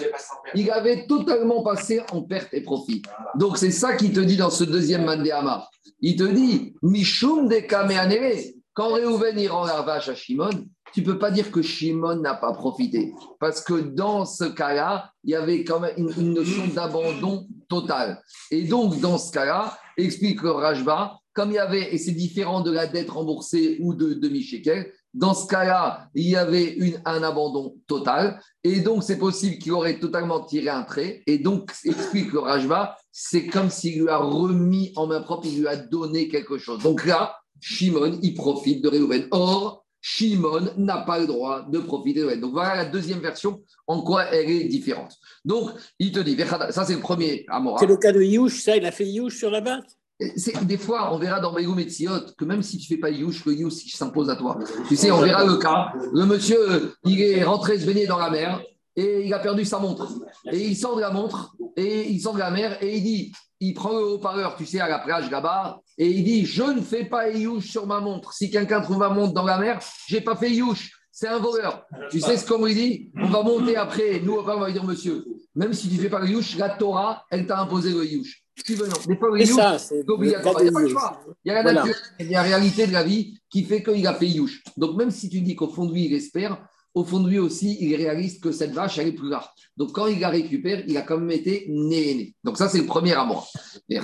[0.55, 3.01] Il avait totalement passé en perte et profit.
[3.35, 5.67] Donc, c'est ça qu'il te dit dans ce deuxième Mandéama.
[6.01, 8.53] Il te dit, Mishum de Kamehanere.
[8.73, 10.51] Quand Réhouven il la vache à Shimon,
[10.93, 13.11] tu peux pas dire que Shimon n'a pas profité.
[13.39, 18.21] Parce que dans ce cas-là, il y avait quand même une, notion d'abandon total.
[18.51, 22.71] Et donc, dans ce cas-là, explique Rajba, comme il y avait, et c'est différent de
[22.71, 28.39] la dette remboursée ou de demi-shekel, dans ce cas-là, il y avait un abandon total.
[28.63, 31.23] Et donc, c'est possible qu'il aurait totalement tiré un trait.
[31.25, 35.61] Et donc, explique le Rajba, c'est comme s'il lui a remis en main propre, il
[35.61, 36.83] lui a donné quelque chose.
[36.83, 39.27] Donc là, Shimon, il profite de Réhouven.
[39.31, 42.35] Or, Shimon n'a pas le droit de profiter de.
[42.35, 45.15] Donc voilà la deuxième version, en quoi elle est différente.
[45.43, 46.37] Donc, il te dit,
[46.69, 47.79] ça c'est le premier Amora.
[47.79, 51.13] C'est le cas de Youch, ça, il a fait Youch sur la base Des fois,
[51.13, 53.73] on verra dans Megoum et Tsiot que même si tu fais pas Youch, le Youch
[53.93, 54.57] s'impose à toi.
[54.87, 55.91] Tu sais, on verra le cas.
[56.11, 58.61] Le monsieur, il est rentré se baigner dans la mer
[58.95, 60.11] et il a perdu sa montre.
[60.51, 63.31] Et il sort de la montre et il sort de la mer et il dit,
[63.59, 66.81] il prend le haut-parleur, tu sais, à la plage là-bas, et il dit, je ne
[66.81, 68.33] fais pas Youch sur ma montre.
[68.33, 70.91] Si quelqu'un trouve ma montre dans la mer, j'ai pas fait Youch.
[71.11, 71.83] C'est un voleur.
[72.11, 73.11] Tu sais ce qu'on lui dit?
[73.15, 74.19] On va monter après.
[74.23, 75.25] Nous, on va lui dire, monsieur,
[75.55, 78.43] même si tu fais pas le Youch, la Torah, elle t'a imposé le Youch.
[78.65, 78.75] Des
[79.17, 80.55] fois, le ça, c'est obligatoire.
[80.59, 81.19] Il n'y a pas le choix.
[81.45, 81.81] Il y a la Voilà.
[81.85, 84.63] nature, il y a la réalité de la vie qui fait qu'il a fait Youch.
[84.75, 86.57] Donc, même si tu dis qu'au fond de lui, il espère,
[86.93, 89.53] au fond de lui aussi, il réalise que cette vache, elle est plus rare.
[89.75, 92.33] Donc, quand il la récupère, il a quand même été né.
[92.43, 93.51] Donc, ça, c'est le premier amour.
[93.89, 93.99] Et.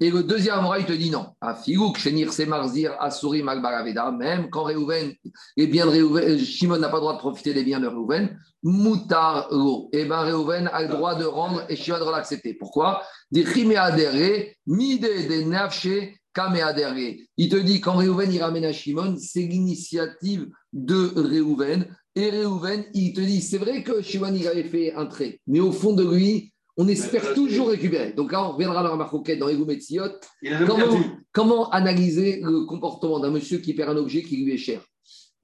[0.00, 1.28] Et le deuxième amour, il te dit non.
[1.40, 5.14] À Figouk, Chenir Semarzir, Asuri Magbaraveda, même quand Réhouven,
[5.56, 8.38] les biens de Réhouven, Shimon n'a pas le droit de profiter des biens de Réhouven,
[8.62, 9.88] Moutar Lo.
[9.92, 12.54] Eh bien, Réhouven a le droit de rendre et Shimon doit l'accepter.
[12.54, 13.02] Pourquoi?
[13.30, 13.44] Des
[14.66, 16.16] Mide des Nafché.
[17.36, 21.86] Il te dit quand Réhouven il ramène à Shimon, c'est l'initiative de Réhouven.
[22.14, 25.60] Et Réhouven, il te dit c'est vrai que Shimon il avait fait un trait, mais
[25.60, 28.12] au fond de lui, on espère toujours récupérer.
[28.12, 31.00] Donc là, on reviendra dans la marcoquette, dans même Comment,
[31.32, 34.80] comment analyser le comportement d'un monsieur qui perd un objet qui lui est cher?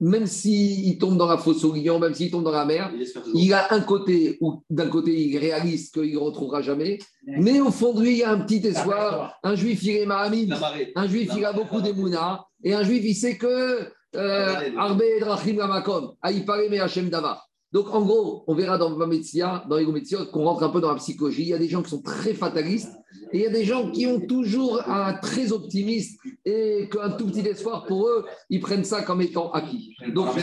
[0.01, 2.91] Même s'il tombe dans la fosse au lion, même s'il tombe dans la mer,
[3.35, 7.69] Il a un côté où d'un côté il réalise qu'il ne retrouvera jamais, mais au
[7.69, 9.35] fond de lui, il y a un petit espoir.
[9.43, 10.47] Un juif, il est marée.
[10.95, 16.13] un juif, il a beaucoup d'émouna, et un juif, il sait que Arbe Drachim Lamakom,
[16.21, 17.47] Aïpare Me Hachem Davar.
[17.71, 20.89] Donc, en gros, on verra dans Mametsia, dans Ego Metsia, qu'on rentre un peu dans
[20.89, 21.43] la psychologie.
[21.43, 22.91] Il y a des gens qui sont très fatalistes
[23.31, 27.27] et il y a des gens qui ont toujours un très optimiste et qu'un tout
[27.27, 29.95] petit espoir pour eux, ils prennent ça comme étant acquis.
[30.13, 30.35] Donc,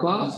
[0.00, 0.28] quoi?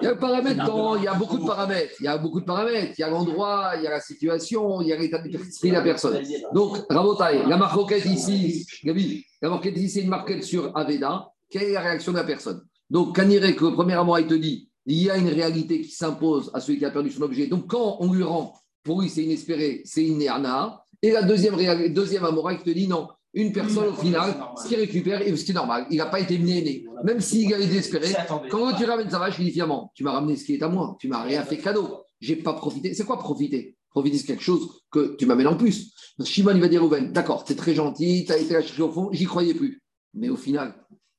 [0.00, 1.94] Il y a le paramètre temps, il y a beaucoup de paramètres.
[1.98, 2.94] Il y a beaucoup de paramètres.
[2.96, 5.74] Il y a l'endroit, il y a la situation, il y a l'état d'esprit de
[5.74, 6.22] la personne.
[6.54, 11.32] Donc, Rabotai, la marquette ici, Gabi, la marquette ici, c'est une marquette sur Aveda.
[11.50, 12.62] Quelle est la réaction de la personne?
[12.90, 15.90] Donc, Kanirek, que le premier amour, il te dit, il y a une réalité qui
[15.90, 17.46] s'impose à celui qui a perdu son objet.
[17.46, 20.82] Donc, quand on lui rend, pour lui, c'est inespéré, c'est une néana.
[21.02, 24.68] Et la deuxième, réa- deuxième amour, il te dit, non, une personne, au final, ce
[24.68, 26.84] qu'il récupère, et ce qui est normal, il n'a pas été né.
[27.04, 28.08] Même s'il a été espéré,
[28.50, 30.68] quand tu ramènes sa vache, il dit finalement, tu m'as ramené ce qui est à
[30.68, 32.94] moi, tu m'as rien fait cadeau, j'ai pas profité.
[32.94, 33.76] C'est quoi profiter?
[33.90, 35.92] Profiter, c'est quelque chose que tu m'amènes en plus.
[36.24, 39.24] Shimon, il va dire Rouven, d'accord, t'es très gentil, t'as été la au fond, j'y
[39.26, 39.82] croyais plus.
[40.14, 40.74] Mais au final,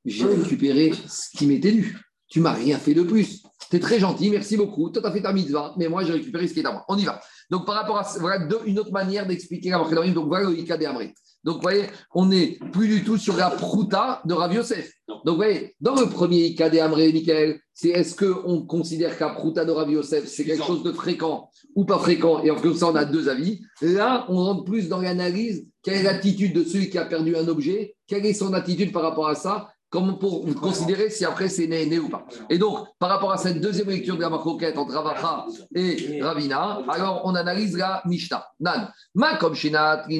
[0.06, 1.98] j'ai récupéré ce qui m'était dû.
[2.28, 3.42] Tu m'as rien fait de plus.
[3.72, 4.90] T'es très gentil, merci beaucoup.
[4.90, 6.86] Toi, t'as fait ta mitzvah, mais moi, j'ai récupéré ce qui est à moi.
[6.88, 7.20] On y va.
[7.50, 10.14] Donc, par rapport à voilà deux- une autre manière d'expliquer la marque d'Amrim.
[10.14, 11.14] Donc, voilà le Ika Amré.
[11.44, 14.92] Donc, vous voyez, on n'est plus du tout sur la prouta de Rav Yosef.
[15.08, 19.66] Donc, vous voyez, dans le premier Ika Amré, Michael, c'est est-ce qu'on considère qu'à prouta
[19.66, 22.44] de Rav Yosef, c'est quelque chose de fréquent ou pas fréquent?
[22.44, 23.62] Et en fait, ça, on a deux avis.
[23.82, 25.68] Là, on rentre plus dans l'analyse.
[25.82, 27.96] Quelle est l'attitude de celui qui a perdu un objet?
[28.06, 29.70] Quelle est son attitude par rapport à ça?
[29.92, 33.38] Comment pour considérer si après c'est né, né ou pas Et donc, par rapport à
[33.38, 38.46] cette deuxième lecture de la marcoquette entre Ravacha et Ravina, alors on analyse la Mishnah.
[38.60, 39.56] Nan, ma comme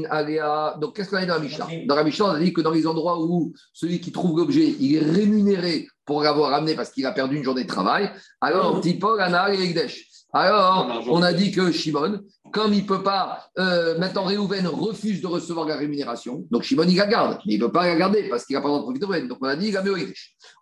[0.10, 0.76] Alea.
[0.82, 1.68] Donc, qu'est-ce qu'on a dans la Mishnah?
[1.86, 4.76] Dans la Mishnah, on a dit que dans les endroits où celui qui trouve l'objet,
[4.80, 8.10] il est rémunéré pour l'avoir amené parce qu'il a perdu une journée de travail,
[8.42, 10.09] alors, Tipol, Ana et Egdesh.
[10.32, 15.22] Alors, on a dit que Shimon, comme il ne peut pas, euh, maintenant Réhouven refuse
[15.22, 17.96] de recevoir la rémunération, donc Shimon il la garde, mais il ne peut pas la
[17.96, 19.28] garder parce qu'il n'a pas le droit de profiter de Réhouven.
[19.28, 19.98] Donc on a dit il a mis au.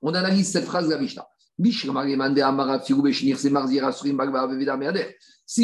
[0.02, 1.28] On analyse cette phrase de la Mishnah.
[1.60, 1.74] Si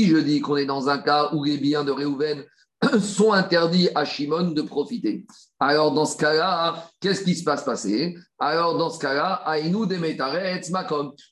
[0.08, 2.44] je dis qu'on est dans un cas où les biens de Réhouven
[3.00, 5.26] sont interdits à Shimon de profiter.
[5.66, 8.18] Alors, dans ce cas-là, qu'est-ce qui se passe passer?
[8.38, 9.88] Alors, dans ce cas-là, Aïnou.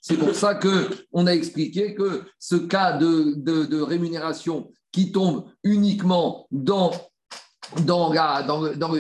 [0.02, 6.91] C'est pour ça qu'on a expliqué que ce cas de, rémunération qui tombe uniquement dans
[7.76, 8.94] le, dans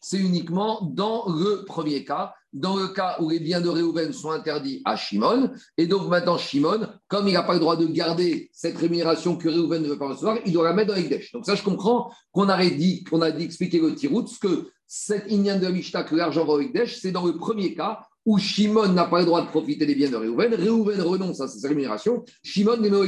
[0.00, 4.30] c'est uniquement dans le premier cas, dans le cas où les biens de Réhouven sont
[4.30, 5.50] interdits à Shimon.
[5.76, 9.48] Et donc maintenant, Shimon, comme il n'a pas le droit de garder cette rémunération que
[9.48, 11.32] Réhouven ne veut pas recevoir, il doit la mettre dans l'Ekdesh.
[11.32, 15.30] Donc ça, je comprends qu'on a dit, qu'on a dit expliquer le tirout, que cette
[15.30, 18.92] Inyan de Mishnah, que l'argent va au Ekdesh, c'est dans le premier cas où Shimon
[18.92, 22.24] n'a pas le droit de profiter des biens de Réhouven, Réhouven renonce à sa rémunération,
[22.42, 23.06] Shimon les met au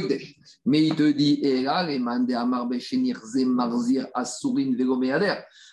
[0.65, 1.41] Mais il te dit,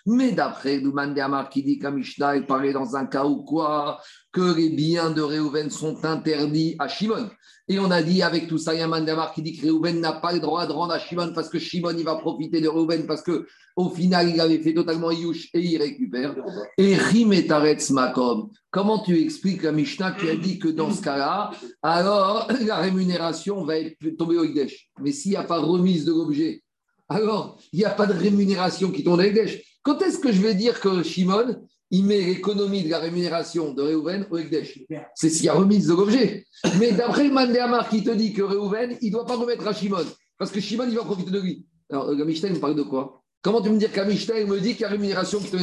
[0.07, 4.01] mais d'après Douman Amar qui dit qu'à Mishnah, il parlait dans un cas où quoi
[4.33, 7.31] Que les biens de Réhouven sont interdits à Shimon.
[7.71, 10.01] Et on a dit avec tout ça, il y a un qui dit que Réhouven
[10.01, 12.67] n'a pas le droit de rendre à Shimon parce que Shimon, il va profiter de
[12.67, 16.35] Réhouven parce que au final, il avait fait totalement Yush et il récupère.
[16.77, 18.51] Et Rimetaretz Makom.
[18.73, 23.65] Comment tu expliques la Mishnah qui a dit que dans ce cas-là, alors la rémunération
[23.65, 23.75] va
[24.19, 26.65] tombée au Higdesh Mais s'il n'y a pas remise de l'objet,
[27.09, 29.79] alors il n'y a pas de rémunération qui tombe au Higdesh.
[29.85, 31.55] Quand est-ce que je vais dire que Shimon,
[31.91, 34.79] il met l'économie de la rémunération de Reuven au Ekdesh.
[35.15, 36.45] C'est s'il y a remise de l'objet.
[36.79, 40.07] Mais d'après Mandéamar qui te dit que Reuven, il ne doit pas remettre à Shimon,
[40.39, 41.67] parce que Shimon, il va profiter de lui.
[41.91, 43.23] Alors, le Mishnah, il parle de quoi?
[43.43, 45.57] Comment tu me dire qu'Amishtaï me dit qu'il y a rémunération qui te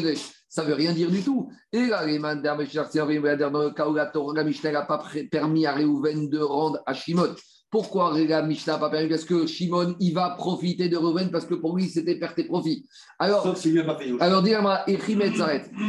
[0.49, 1.49] Ça ne veut rien dire du tout.
[1.71, 6.93] Et là, les dans le cas où n'a pas permis à Reuven de rendre à
[6.93, 7.35] Shimon.
[7.69, 11.45] Pourquoi la Mishnah n'a pas permis Parce que Shimon, il va profiter de Reuven parce
[11.45, 12.87] que pour lui, c'était perte et profit.
[13.19, 14.85] Alors, Sauf s'il pas payé alors dis-moi,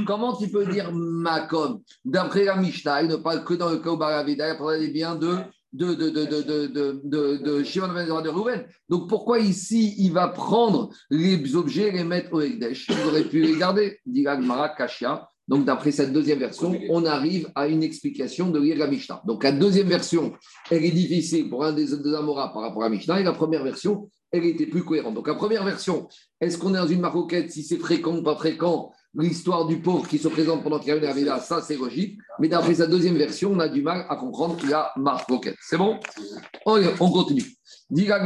[0.07, 1.81] comment tu peux dire Makom?
[2.05, 4.89] D'après la Mishnah, il ne parle que dans le cas où Baravida, il parle des
[4.89, 5.37] biens de
[5.73, 8.67] de, de, de, de, de, de, de Shimon de Reuven.
[8.89, 13.25] Donc pourquoi ici il va prendre les objets et les mettre au Ekdesh Il aurait
[13.25, 15.29] pu les garder, dit Gmara Kashia.
[15.49, 19.23] Donc, d'après cette deuxième version, on arrive à une explication de la Mishnah.
[19.25, 20.35] Donc, la deuxième version,
[20.71, 23.65] elle est difficile pour un des deux Amora par rapport à Mishnah, et la première
[23.65, 25.15] version, elle était plus cohérente.
[25.15, 26.07] Donc, la première version,
[26.41, 30.07] est-ce qu'on est dans une maroquette, si c'est fréquent ou pas fréquent L'histoire du pauvre
[30.07, 32.19] qui se présente pendant qu'il y a une ça c'est logique.
[32.39, 35.57] Mais d'après sa deuxième version, on a du mal à comprendre la maroquette.
[35.63, 35.99] C'est bon?
[36.67, 37.43] On continue.
[37.91, 38.19] Dis La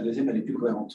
[0.00, 0.94] deuxième, elle est plus cohérente.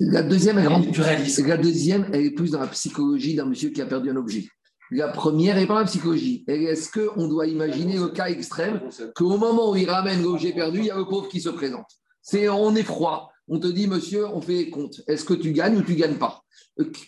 [0.00, 1.46] La deuxième, elle, est plus réaliste.
[1.46, 4.46] La deuxième, elle est plus dans la psychologie d'un monsieur qui a perdu un objet.
[4.94, 6.44] La première est pas la psychologie.
[6.46, 8.80] Est-ce qu'on doit imaginer le cas extrême
[9.14, 11.86] qu'au moment où il ramène l'objet perdu, il y a le pauvre qui se présente
[12.20, 13.30] C'est On est froid.
[13.48, 15.00] On te dit, monsieur, on fait les comptes.
[15.08, 16.42] Est-ce que tu gagnes ou tu gagnes pas?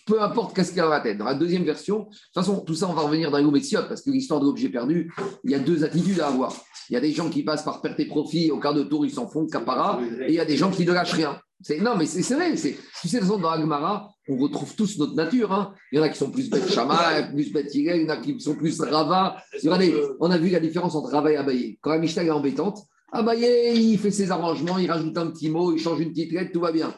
[0.07, 1.19] Peu importe qu'est-ce qu'il y a dans la tête.
[1.19, 4.01] Dans la deuxième version, de toute façon, tout ça, on va revenir dans les parce
[4.01, 6.53] que l'histoire de l'objet perdu, il y a deux attitudes à avoir.
[6.89, 9.05] Il y a des gens qui passent par perte et profit, au quart de tour,
[9.05, 11.39] ils s'en font capara, et il y a des gens qui ne lâchent rien.
[11.81, 12.53] Non, mais c'est vrai.
[12.53, 15.51] Tu sais, dans Agmara, on retrouve tous notre nature.
[15.51, 15.73] Hein.
[15.91, 18.17] Il y en a qui sont plus bêtes Shama, plus bêtes il y en a
[18.17, 19.37] qui sont plus Rava.
[20.19, 21.77] on a vu la différence entre Rava et Abaye.
[21.81, 22.79] Quand la Mishnah est embêtante,
[23.11, 26.51] Abaye, il fait ses arrangements, il rajoute un petit mot, il change une petite lettre,
[26.51, 26.93] tout va bien.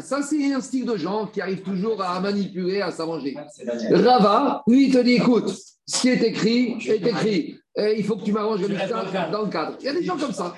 [0.00, 3.36] Ça, c'est un style de gens qui arrivent toujours à manipuler, à s'arranger.
[3.90, 5.54] Rava, lui, il te dit écoute,
[5.86, 7.58] ce qui est écrit est écrit.
[7.78, 9.76] Il faut que tu m'arranges dans le cadre.
[9.80, 10.54] Il y a des gens comme ça.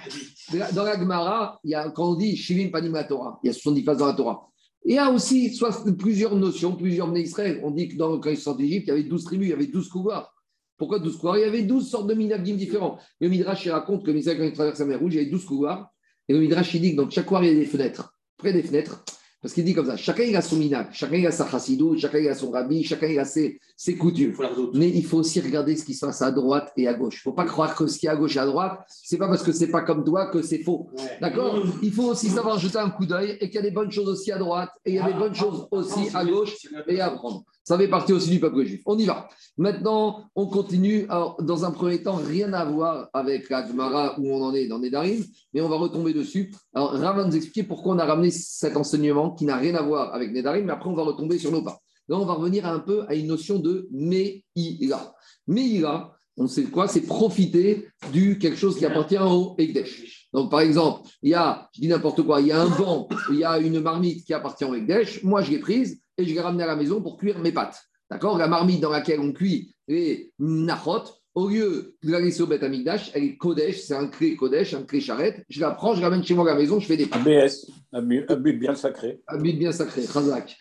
[0.75, 3.51] Dans la Gemara, il y a, quand on dit Shivim Panim la Torah, il y
[3.51, 4.49] a 70 phases dans la Torah.
[4.85, 7.61] Il y a aussi soit, plusieurs notions, plusieurs nés Israël.
[7.65, 9.53] On dit que dans, quand ils sont d'Égypte, il y avait 12 tribus, il y
[9.53, 10.33] avait 12 couloirs.
[10.77, 11.39] Pourquoi 12 couloirs?
[11.39, 12.99] Il y avait 12 sortes de minagim différents.
[13.21, 15.31] Le Midrash il raconte que Israël, quand il traverse la mer Rouge, il y avait
[15.31, 15.91] 12 couloirs.
[16.29, 18.15] Et le Midrash il dit que dans chaque couloir, il y a des fenêtres.
[18.37, 19.05] Près des fenêtres,
[19.41, 21.97] parce qu'il dit comme ça, chacun il a son minag, chacun il a sa chassidou,
[21.97, 24.35] chacun il a son rabbi, chacun il a ses, ses coutumes.
[24.75, 27.15] Mais il faut aussi regarder ce qui se passe à droite et à gauche.
[27.17, 29.17] Il ne faut pas croire que ce qui est à gauche et à droite, c'est
[29.17, 30.91] pas parce que c'est pas comme toi que c'est faux.
[31.21, 31.63] D'accord?
[31.83, 34.09] Il faut aussi savoir jeter un coup d'œil et qu'il y a des bonnes choses
[34.09, 36.57] aussi à droite et il y a des bonnes choses aussi à gauche
[36.89, 37.45] et à apprendre.
[37.69, 38.81] Ça fait partie aussi du peuple juif.
[38.87, 39.29] On y va.
[39.59, 41.07] Maintenant, on continue.
[41.41, 44.79] Dans un premier temps, rien à voir avec la Gemara où on en est dans
[44.79, 46.51] Nedarim, mais on va retomber dessus.
[46.73, 49.83] Alors, Rav va nous expliquer pourquoi on a ramené cet enseignement qui n'a rien à
[49.83, 51.79] voir avec Nedarim, mais après, on va retomber sur nos pas.
[52.09, 55.13] Là, on va revenir un peu à une notion de Meïla.
[55.47, 60.27] Meïla, on sait quoi C'est profiter du quelque chose qui appartient au Ekdesh.
[60.33, 63.11] Donc, par exemple, il y a, je dis n'importe quoi, il y a un banc,
[63.31, 66.35] il y a une marmite qui appartient au Ekdesh, moi je l'ai prise, et je
[66.35, 67.81] l'ai ramené à la maison pour cuire mes pâtes.
[68.11, 68.37] D'accord?
[68.37, 71.05] La marmite dans laquelle on cuit les nachot,
[71.35, 74.75] au lieu de la laisser au Beth Amigdash, elle est Kodesh, c'est un clé Kodesh,
[74.75, 75.45] un clé charrette.
[75.49, 77.25] Je la prends, je la ramène chez moi à la maison, je fais des pâtes.
[77.25, 79.21] ABS, un but bien sacré.
[79.29, 80.59] Un but bien sacré, Khazak.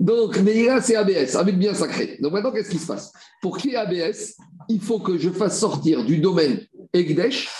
[0.00, 2.16] Donc, mais là, c'est ABS, un but bien sacré.
[2.22, 3.12] Donc maintenant, qu'est-ce qui se passe?
[3.42, 4.36] Pour qu'il y ait ABS,
[4.70, 6.60] il faut que je fasse sortir du domaine
[6.94, 7.50] Ekdesh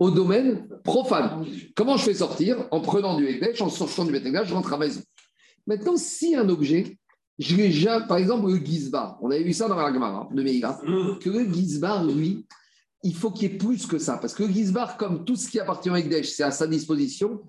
[0.00, 1.46] au domaine profane.
[1.76, 2.66] Comment je fais sortir?
[2.72, 5.00] En prenant du Ekdesh, en sortant du Bet Ekdesh, je rentre à la maison.
[5.66, 6.98] Maintenant, si un objet,
[7.38, 10.42] je l'ai déjà, par exemple, le Gizbar, on avait vu ça dans la Gemara de
[10.42, 10.80] Meïla,
[11.20, 12.46] que le Gizbar, lui,
[13.02, 14.16] il faut qu'il y ait plus que ça.
[14.18, 17.42] Parce que le Gizbar, comme tout ce qui appartient au Ekdesh, c'est à sa disposition.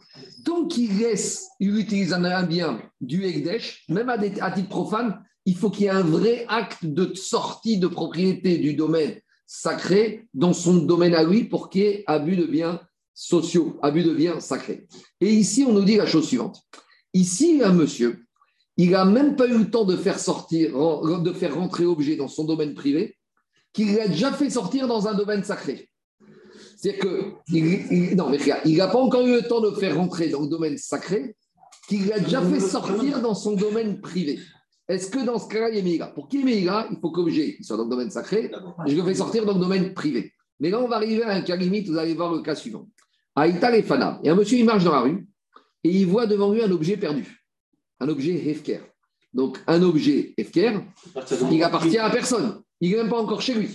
[0.44, 5.24] Tant qu'il laisse, il utilise un bien du Ekdesh, même à, des- à titre profane,
[5.46, 10.28] il faut qu'il y ait un vrai acte de sortie de propriété du domaine sacré
[10.34, 12.82] dans son domaine à lui pour qu'il y ait abus de biens
[13.14, 14.88] sociaux, abus de biens sacrés.
[15.22, 16.64] Et ici, on nous dit la chose suivante.
[17.16, 18.26] Ici, un monsieur,
[18.76, 20.74] il n'a même pas eu le temps de faire sortir,
[21.22, 23.16] de faire rentrer objet dans son domaine privé,
[23.72, 25.90] qu'il l'a déjà fait sortir dans un domaine sacré.
[26.76, 29.96] C'est-à-dire que, il, non, mais regarde, il n'a pas encore eu le temps de faire
[29.96, 31.38] rentrer dans le domaine sacré,
[31.88, 34.38] qu'il l'a déjà fait sortir dans son domaine privé.
[34.90, 36.08] Est-ce que dans ce cas-là, il y a Meïga?
[36.08, 38.52] Pour qu'il Meïga, il faut que l'objet soit dans le domaine sacré,
[38.86, 40.34] je le fais sortir dans le domaine privé.
[40.60, 42.90] Mais là, on va arriver à un cas limite, vous allez voir le cas suivant.
[43.36, 44.20] Aïta et Fana.
[44.22, 45.26] Et un monsieur, il marche dans la rue,
[45.86, 47.46] et il voit devant lui un objet perdu.
[48.00, 48.80] Un objet Hefker.
[49.32, 50.80] Donc, un objet Hefker,
[51.52, 52.64] il appartient à personne.
[52.82, 53.70] Il n'est même pas encore chez lui.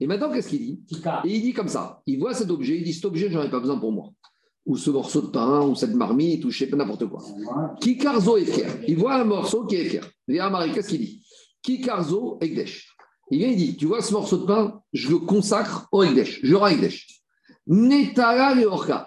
[0.00, 0.80] Et maintenant, qu'est-ce qu'il dit
[1.24, 3.50] Et il dit comme ça il voit cet objet, il dit cet objet, j'en ai
[3.50, 4.10] pas besoin pour moi.
[4.64, 7.22] Ou ce morceau de pain, ou cette marmite, ou je sais pas n'importe quoi.
[7.78, 8.68] Kikarzo Efker.
[8.86, 10.06] Il voit un morceau qui est Efker.
[10.28, 11.22] Il dit à Marie, qu'est-ce qu'il dit?
[11.60, 12.96] Kikarzo Egdesh.
[13.30, 16.40] Il vient, il dit Tu vois ce morceau de pain, je le consacre au Egdesh.
[16.42, 17.06] Je rends Egdesh.
[17.66, 18.54] Netara.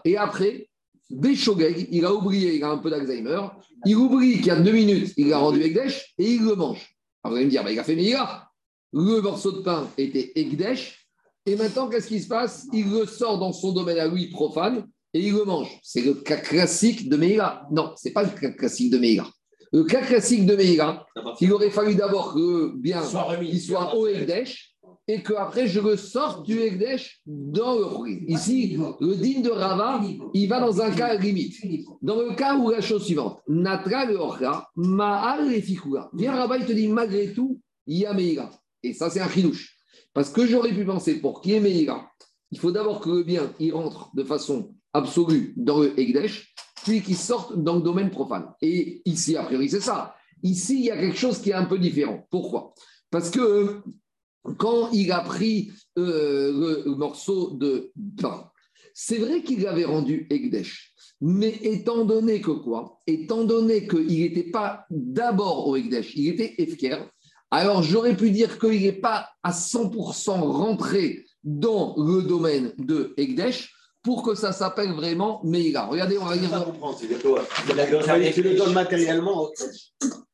[0.05, 0.69] Et après,
[1.11, 3.41] Béchogeg, il a oublié, il a un peu d'Alzheimer.
[3.85, 6.95] Il oublie qu'il y a deux minutes, il a rendu Egdesh et il le mange.
[7.23, 8.47] Alors vous allez me dire bah, Il a fait Meïla.
[8.93, 11.07] Le morceau de pain était Egdesh.
[11.45, 12.67] Et maintenant, qu'est-ce qui se passe?
[12.71, 15.79] Il le sort dans son domaine à lui profane et il le mange.
[15.81, 17.67] C'est le cas classique de Meïla.
[17.71, 19.27] Non, ce n'est pas le cas classique de Meïla.
[19.73, 21.05] Le cas classique de Meïla,
[21.39, 23.01] il aurait fallu d'abord que le bien
[23.41, 24.70] il soit au Egdesh
[25.11, 28.31] et qu'après je le sorte du Egdesh dans le.
[28.31, 30.01] Ici, le digne de Rava,
[30.33, 31.55] il va dans un cas limite.
[32.01, 34.17] Dans le cas où la chose suivante, Natra le
[34.77, 35.63] Ma'al et.
[36.13, 38.15] Viens Rava, il te dit malgré tout, il y a.
[38.83, 39.75] Et ça, c'est un chidouche.
[40.13, 41.87] Parce que j'aurais pu penser, pour qu'il y ait
[42.53, 46.53] il faut d'abord que le bien, il rentre de façon absolue dans le Egdesh,
[46.83, 48.45] puis qu'il sorte dans le domaine profane.
[48.61, 50.15] Et ici, a priori, c'est ça.
[50.41, 52.25] Ici, il y a quelque chose qui est un peu différent.
[52.29, 52.73] Pourquoi?
[53.09, 53.81] Parce que
[54.57, 58.49] quand il a pris euh, le, le morceau de pain,
[58.93, 60.93] c'est vrai qu'il l'avait rendu Egdesh.
[61.21, 63.01] Mais étant donné que quoi?
[63.05, 66.97] Étant donné qu'il n'était pas d'abord au Egdesh, il était Efker,
[67.51, 73.73] alors j'aurais pu dire qu'il n'est pas à 100% rentré dans le domaine de Egdesh
[74.01, 75.85] pour que ça s'appelle vraiment Meïla.
[75.85, 76.49] Regardez, on va Je dire.
[78.33, 79.49] Tu le matériellement.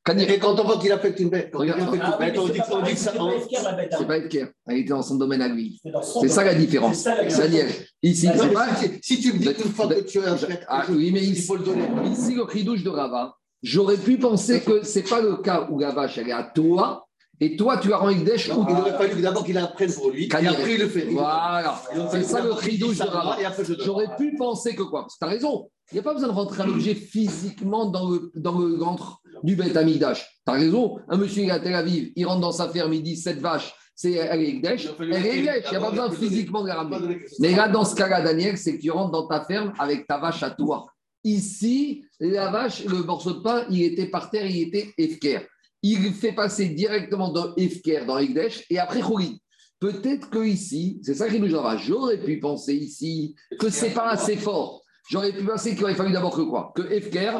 [0.07, 1.79] Kanir, Et quand on voit qu'il a fait une bête, quand Regarde.
[1.81, 3.13] fait une bête, on dit on dit que ça.
[3.19, 3.31] on-
[3.97, 5.79] c'est pas Efker, elle était dans son domaine à lui.
[6.21, 6.95] C'est ça la différence.
[6.97, 7.45] C'est ça la différence.
[7.49, 7.67] Daniel,
[8.01, 8.67] ici, Non, c'est mais pas.
[9.01, 11.33] si- tu me dis qu'une fois que tu as un fait, Ah oui, mais il
[11.33, 11.83] ici, faut le donner.
[12.11, 15.91] ici le cri-douche de Rava, j'aurais pu penser que c'est pas le cas où la
[15.91, 17.05] vache elle est à toi,
[17.39, 20.09] et toi tu la rends Ekdesh ou Il aurait fallu d'abord qu'il la prenne pour
[20.09, 20.51] lui, et Kanir.
[20.53, 21.05] après il le fait.
[21.11, 21.81] Voilà,
[22.11, 23.37] c'est ça le qu'il cri-douche de Rava.
[23.83, 25.01] J'aurais pu penser que quoi?
[25.01, 27.85] Parce que tu as raison, il n'y a pas besoin de rentrer un objet physiquement
[27.85, 30.21] dans le, dans le ventre du Beth Amidash.
[30.45, 32.93] Tu as raison, un monsieur il est à Tel Aviv, il rentre dans sa ferme,
[32.93, 35.89] il dit cette vache, c'est, elle est Ekdesh, elle est Ekdesh, il n'y a pas
[35.89, 37.19] besoin physiquement de la ramener.
[37.39, 40.19] Mais là, dans ce cas-là, Daniel, c'est que tu rentres dans ta ferme avec ta
[40.19, 40.85] vache à toi.
[41.23, 45.39] Ici, la vache, le morceau de pain, il était par terre, il était Efker.
[45.81, 49.41] Il fait passer directement dans Efker, dans Ekdesh, et après Khouri.
[49.79, 51.77] Peut-être que ici, c'est ça qui nous va.
[51.77, 54.83] J'aurais pu penser ici que c'est pas assez fort.
[55.09, 57.31] J'aurais pu penser qu'il aurait fallu d'abord que quoi Que Efker,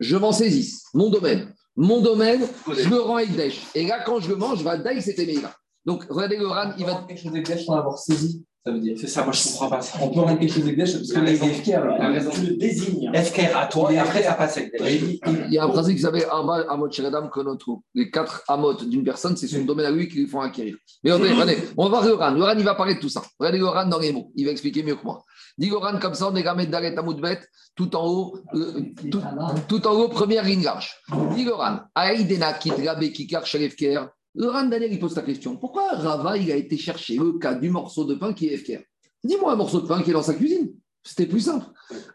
[0.00, 0.84] je m'en saisisse.
[0.94, 1.52] Mon domaine.
[1.76, 2.40] Mon domaine,
[2.72, 3.66] je le rends Ekdesh.
[3.74, 5.52] Et là, quand je le mange, je vais Daï, c'était Meïla.
[5.84, 7.04] Donc, regardez le Ran, il va.
[7.06, 8.96] quelque chose d'Egdesh sans l'avoir saisi, ça veut dire.
[8.98, 9.98] C'est ça, moi je comprends pas ça.
[10.02, 13.12] On peut rendre quelque chose d'Egdesh parce que les FKR, Tu le désignes.
[13.14, 15.18] FKR à toi et après ça passe Egdesh.
[15.46, 17.72] Il y a un principe qui s'appelle Arba Amot Sheredam Konotu.
[17.94, 20.76] Les quatre Amot d'une personne, c'est son domaine à lui qui lui font acquérir.
[21.04, 22.30] Mais regardez, regardez, on va voir le Ran.
[22.32, 23.22] Le Ran, il va parler de tout ça.
[23.38, 24.32] Regardez le Ran dans les mots.
[24.34, 25.22] Il va expliquer mieux que moi.
[25.58, 27.40] Dit le Ran comme ça, on est gamé d'Aret Amoudbet,
[27.74, 29.22] tout en haut, euh, tout,
[29.68, 30.94] tout en haut, première ligne large.
[31.34, 34.08] Dit le Ran, Aïdena Kitrabe Kikar Shelefker.
[34.34, 35.56] Le Ran Daniel, il pose ta question.
[35.56, 38.82] Pourquoi Rava, il a été chercher le cas du morceau de pain qui est FKR
[39.24, 40.74] Dis-moi un morceau de pain qui est dans sa cuisine.
[41.02, 41.64] C'était plus simple.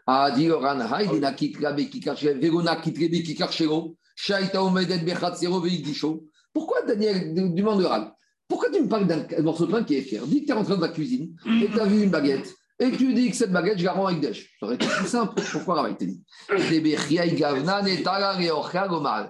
[0.06, 5.58] Ah, dit le Ran, Haïdena Kitrabe Kikar Shelefker, Verona Kitrabe Kikar Shelo, Shaita Omedet Bechatzero
[5.60, 6.24] Veigdisho.
[6.52, 8.12] Pourquoi Daniel demande le Ran
[8.46, 10.54] Pourquoi tu me parles d'un morceau de pain qui est FKR Dis que tu es
[10.54, 12.54] rentré dans ta cuisine et tu as vu une baguette.
[12.82, 14.56] Et tu dis que cette baguette, je la rends avec Desh.
[14.58, 15.40] Ça aurait été plus simple.
[15.52, 16.20] Pourquoi Rava, il te dit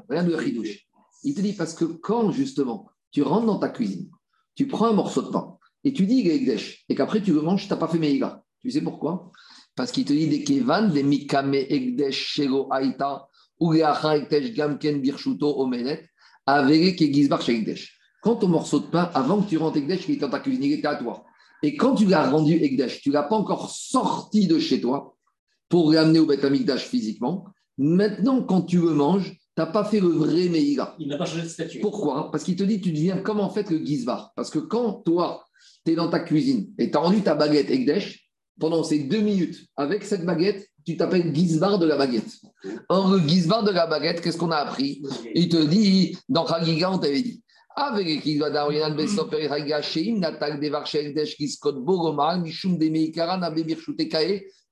[0.09, 0.87] Rien de chidouche.
[1.23, 4.09] Il te dit parce que quand justement tu rentres dans ta cuisine,
[4.55, 7.35] tu prends un morceau de pain et tu dis il est Ekdesh, et qu'après tu
[7.35, 8.43] le manges, tu n'as pas fait Meïga.
[8.61, 9.31] Tu sais pourquoi?
[9.77, 13.29] Parce qu'il te dit des Kevan, des Mikame Ekdesh Shelo Aïta,
[13.61, 16.09] ou Ekdesh Gamken Birshuto Omenet,
[16.47, 17.99] Avere Kegizbar Ekdesh.
[18.23, 20.65] Quand ton morceau de pain, avant que tu rentres Ekdesh, il était dans ta cuisine,
[20.65, 21.25] il était à toi.
[21.63, 25.17] Et quand tu l'as rendu Ekdesh, tu ne l'as pas encore sorti de chez toi
[25.69, 27.47] pour l'amener au Beth Amikdash physiquement.
[27.79, 30.95] Maintenant, quand tu le manges, tu n'as pas fait le vrai Meïga.
[30.99, 31.81] Il n'a pas changé de statut.
[31.81, 32.31] Pourquoi?
[32.31, 34.33] Parce qu'il te dit, tu deviens comme en fait le Gizbar.
[34.35, 35.45] Parce que quand toi,
[35.85, 39.21] tu es dans ta cuisine et tu as rendu ta baguette Ekdesh, pendant ces deux
[39.21, 42.41] minutes, avec cette baguette, tu t'appelles Gizbar de la baguette.
[42.89, 45.03] Or, le Gizbar de la baguette, qu'est-ce qu'on a appris?
[45.35, 47.43] Il te dit, dans Chagiga, on t'avait dit,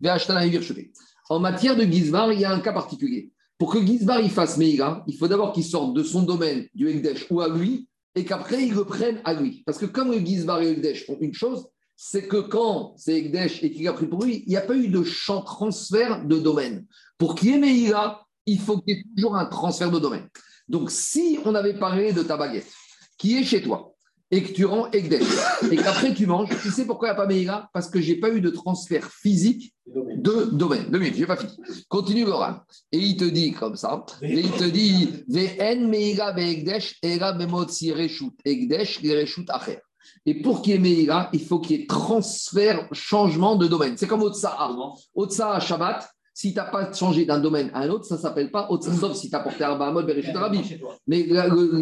[0.01, 0.92] Veashtana Birchute.
[1.28, 3.30] En matière de Gizbar, il y a un cas particulier.
[3.59, 6.88] Pour que Gizbar il fasse Meïga, il faut d'abord qu'il sorte de son domaine, du
[6.88, 9.62] Ekdesh ou à lui, et qu'après il le prenne à lui.
[9.64, 13.62] Parce que comme le Gizbar et le font une chose, c'est que quand c'est Ekdesh
[13.62, 16.38] et qu'il a pris pour lui, il n'y a pas eu de champ transfert de
[16.38, 16.86] domaine.
[17.18, 20.26] Pour qu'il y ait Meïga, il faut qu'il y ait toujours un transfert de domaine.
[20.68, 22.72] Donc si on avait parlé de ta baguette,
[23.20, 23.94] qui est chez toi,
[24.30, 25.26] et que tu rends Ekdesh,
[25.70, 28.12] et qu'après tu manges, tu sais pourquoi il n'y a pas Meïga Parce que je
[28.12, 30.86] n'ai pas eu de transfert physique de domaine.
[30.90, 31.52] Deux minutes, je n'ai pas fini.
[31.88, 32.62] Continue l'oral.
[32.92, 37.92] Et il te dit comme ça, et il te dit Ve'en Meïga ve'Ekdesh, era bemotzi
[37.92, 39.80] reshut, reshut acher.
[40.24, 43.98] Et pour qu'il y ait Meïga, il faut qu'il y ait transfert, changement de domaine.
[43.98, 44.70] C'est comme Otsa'a.
[45.14, 48.50] Otsa'a Shabbat, si tu n'as pas changé d'un domaine à un autre, ça ne s'appelle
[48.50, 50.62] pas Otsa'a, sauf si tu as porté Arba Amod Bereshit Rabim.
[51.06, 51.32] Mais il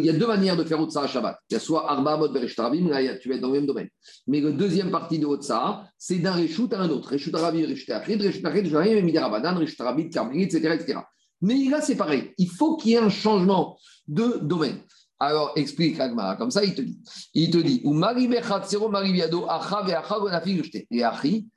[0.03, 1.37] y a deux manières de faire Otsa'a Shabbat.
[1.49, 3.65] Il y a soit Arba Amod Bereshit Rabim, là tu vas être dans le même
[3.65, 3.89] domaine.
[4.27, 7.11] Mais la deuxième partie de Otsa'a, c'est d'un Reshut à un autre.
[7.13, 10.99] Reshut Rabim, Reshut Achid, Reshut Achid, Reshut Rabim, Midi Rabanan, Reshut Rabim, Karmeli, etc., etc.
[11.41, 12.33] Mais là, c'est pareil.
[12.37, 13.77] Il faut qu'il y ait un changement
[14.07, 14.79] de domaine.
[15.21, 16.99] Alors, explique Agmara, comme ça, il te dit.
[17.33, 20.87] Il te dit, ou Mari Bechatzero, Mari Biado, Acha ve'acha gonafi yushte.
[20.89, 21.47] Et Achi,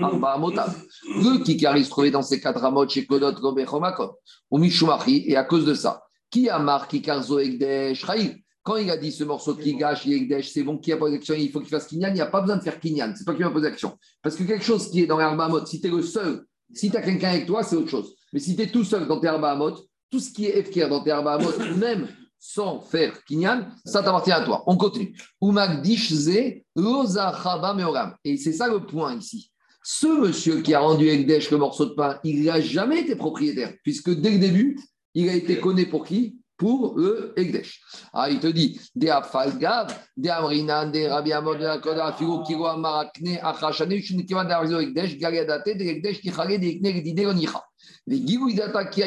[0.00, 0.80] Arba Amotav.
[1.16, 4.18] Le Kikar, il se trouvait dans ces quatre amotes chez Kodot, Robe Chomakot,
[4.50, 8.90] ou Mishumachi, et à cause de ça, qui a marqué Kikar Zoegdesh, Chaïf quand il
[8.90, 11.60] a dit ce morceau de Kigash, Yegdesh, c'est bon, qui a posé l'action, il faut
[11.60, 13.50] qu'il fasse Kinyan, il n'y a pas besoin de faire Kinyan, c'est pas qui va
[13.50, 13.96] poser l'action.
[14.22, 16.44] Parce que quelque chose qui est dans mode, si tu es le seul,
[16.74, 18.14] si tu as quelqu'un avec toi, c'est autre chose.
[18.32, 19.76] Mais si tu es tout seul dans tes mode,
[20.10, 22.08] tout ce qui est FKR dans tes mode, même
[22.40, 24.64] sans faire Kinyan, ça t'appartient à toi.
[24.66, 25.14] On continue.
[28.24, 29.52] Et c'est ça le point ici.
[29.82, 33.74] Ce monsieur qui a rendu Ekdesh le morceau de pain, il n'a jamais été propriétaire,
[33.82, 34.78] puisque dès le début,
[35.14, 36.36] il a été connu pour qui?
[36.56, 37.80] Pour le Ekdesh.
[38.12, 42.66] Ah, il te dit, de Afalgav, de Amrinan, de Rabbi Amor, de Akoda, Figo, Kiro,
[42.66, 47.64] Amarakne, Achashane, Shunikiva, de Arzo Ekdesh, Galiadate, de Ekdesh, Kichare, de Ekne, de Dide, Onicha.
[48.06, 49.02] Les Gigoudata qui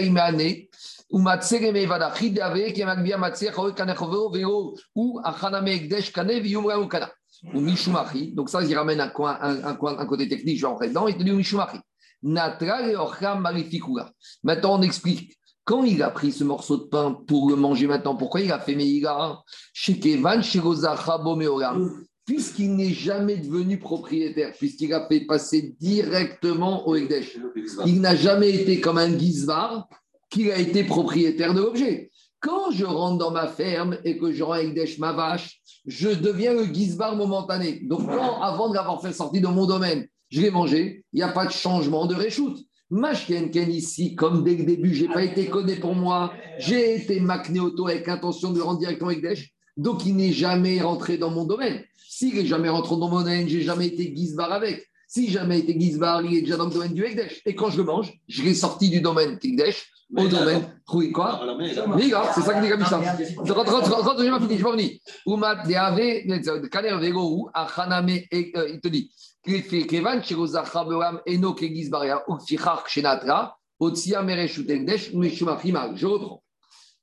[8.34, 10.88] donc ça, il ramène un, coin, un, un, coin, un côté technique, je vais rentrer
[10.90, 11.78] dedans, il te dit Mishumachi.
[14.44, 15.38] Maintenant, on explique.
[15.66, 18.60] Quand il a pris ce morceau de pain pour le manger maintenant, pourquoi il a
[18.60, 19.40] fait Meïga
[22.26, 27.38] puisqu'il n'est jamais devenu propriétaire, puisqu'il a fait passer directement au Ekdesh.
[27.86, 29.88] Il n'a jamais été comme un Gizvar
[30.34, 32.10] qu'il a été propriétaire de l'objet.
[32.40, 36.54] Quand je rentre dans ma ferme et que je rends Ekdesh ma vache, je deviens
[36.54, 37.82] le Gizbar momentané.
[37.84, 41.24] Donc, quand, avant de l'avoir fait sortir de mon domaine, je l'ai mangé, il n'y
[41.24, 42.60] a pas de changement de réchoute.
[42.90, 46.96] Mashken Ken ici, comme dès le début, je n'ai pas été connu pour moi, j'ai
[46.96, 51.30] été macné auto avec intention de rendre directement Ekdesh, donc il n'est jamais rentré dans
[51.30, 51.84] mon domaine.
[52.10, 54.86] S'il n'est jamais rentré dans mon domaine, j'ai jamais été Gizbar avec.
[55.08, 57.42] Si jamais été Gizbar, il est déjà dans le domaine du Ekdesh.
[57.46, 60.62] Et quand je le mange, je l'ai sorti du domaine Ekdesh au domaine.
[60.94, 61.42] Oui, quoi
[61.96, 62.98] Mais gars, c'est ça que dit ça.
[63.54, 64.92] Rentre, rentre, j'ai pas fini, je vais revenir.
[65.26, 69.12] Oumat de Ave, Kaner Vego, Achaname, il te dit,
[69.44, 70.22] Kevan,
[71.28, 71.56] Eno,
[72.28, 72.84] Ukfichar,
[73.80, 74.26] Otsia.
[75.96, 76.44] Je reprends.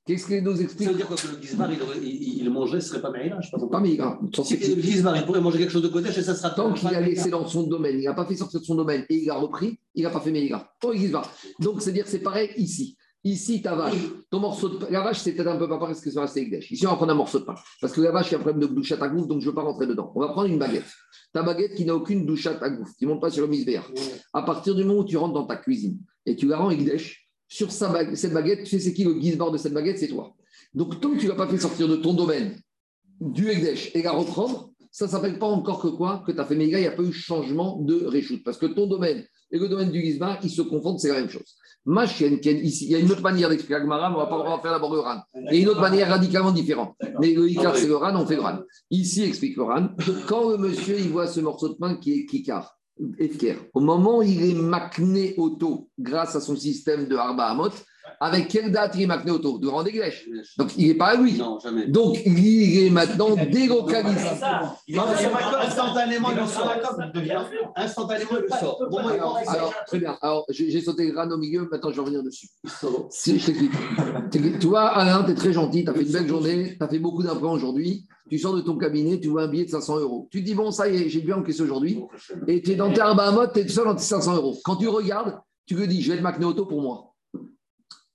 [0.03, 2.81] Qu'est-ce qu'il nous Ça explique veut dire quoi que le Gizbar, il, il, il mangerait,
[2.81, 4.17] ce serait pas Meïla, je sais pas Pas Meïga.
[4.43, 6.87] Si le Gizbar, il pourrait manger quelque chose de côté, et ça sera Tant qu'il
[6.87, 7.07] a Meïla.
[7.07, 9.35] laissé dans son domaine, il n'a pas fait sortir de son domaine et il a
[9.35, 10.31] repris, il n'a pas fait
[11.11, 11.23] va.
[11.59, 12.97] Donc, c'est-à-dire c'est pareil ici.
[13.23, 13.97] Ici, ta vache,
[14.31, 14.87] ton morceau de pain.
[14.89, 16.71] La vache, c'est peut-être un peu pas pareil ce que ça reste Ekdesh.
[16.71, 17.53] Ici, on va prendre un morceau de pain.
[17.79, 19.45] Parce que la vache, il y a un problème de douchat à gouffre, donc je
[19.45, 20.11] ne veux pas rentrer dedans.
[20.15, 20.91] On va prendre une baguette.
[21.31, 23.87] Ta baguette qui n'a aucune douchat à gouffre, qui ne monte pas sur le misbéar.
[24.33, 27.29] À partir du moment où tu rentres dans ta cuisine et tu la rends Ekdesh,
[27.47, 29.99] sur sa cette baguette, tu sais c'est qui le guise-bord de cette baguette?
[29.99, 30.33] C'est toi.
[30.73, 32.59] Donc, tant que tu ne l'as pas fait sortir de ton domaine
[33.19, 36.23] du Ekdesh et la reprendre, ça ne s'appelle pas encore que quoi?
[36.25, 38.43] Que tu as fait méga, il n'y a pas eu changement de réchoute.
[38.43, 41.29] Parce que ton domaine, et le domaine du Gizbar, ils se confondent, c'est la même
[41.29, 41.55] chose.
[41.85, 44.55] Machien, ici, il y a une autre manière d'expliquer Agmara, mais on va, pas, on
[44.55, 45.21] va faire d'abord le RAN.
[45.33, 46.95] Il y a une autre manière radicalement différente.
[47.19, 48.59] Mais le Icar, c'est le RAN, on fait le RAN.
[48.91, 49.89] Ici, explique le RAN,
[50.27, 52.77] quand le monsieur il voit ce morceau de pain qui est Kikar,
[53.17, 57.71] Efker, au moment où il est macné auto grâce à son système de Arba Hamot,
[58.19, 60.27] avec quelle date il est macné auto De Randéglèche.
[60.57, 61.37] Donc il n'est pas à lui.
[61.37, 61.87] Non, jamais.
[61.87, 64.27] Donc il est maintenant délocalisé.
[64.89, 66.73] Non, mais instantanément, il sort.
[67.75, 68.79] Instantanément, il le sort.
[68.91, 70.17] Il Alors, est très bien.
[70.21, 72.47] Alors, j'ai sauté le crâne au milieu, maintenant je vais revenir dessus.
[73.09, 74.65] Si, je t'explique.
[74.71, 76.99] Vois, Alain, tu es très gentil, tu as fait une belle journée, tu as fait
[76.99, 78.07] beaucoup d'implants aujourd'hui.
[78.29, 80.29] Tu sors de ton cabinet, tu vois un billet de 500 euros.
[80.31, 81.99] Tu te dis, bon, ça y est, j'ai bien encaissé aujourd'hui.
[82.47, 84.57] Et tu es dans tes Bahamot, tu es seul dans tes 500 euros.
[84.63, 87.10] Quand tu regardes, tu te dis, je vais être Macné Auto pour moi.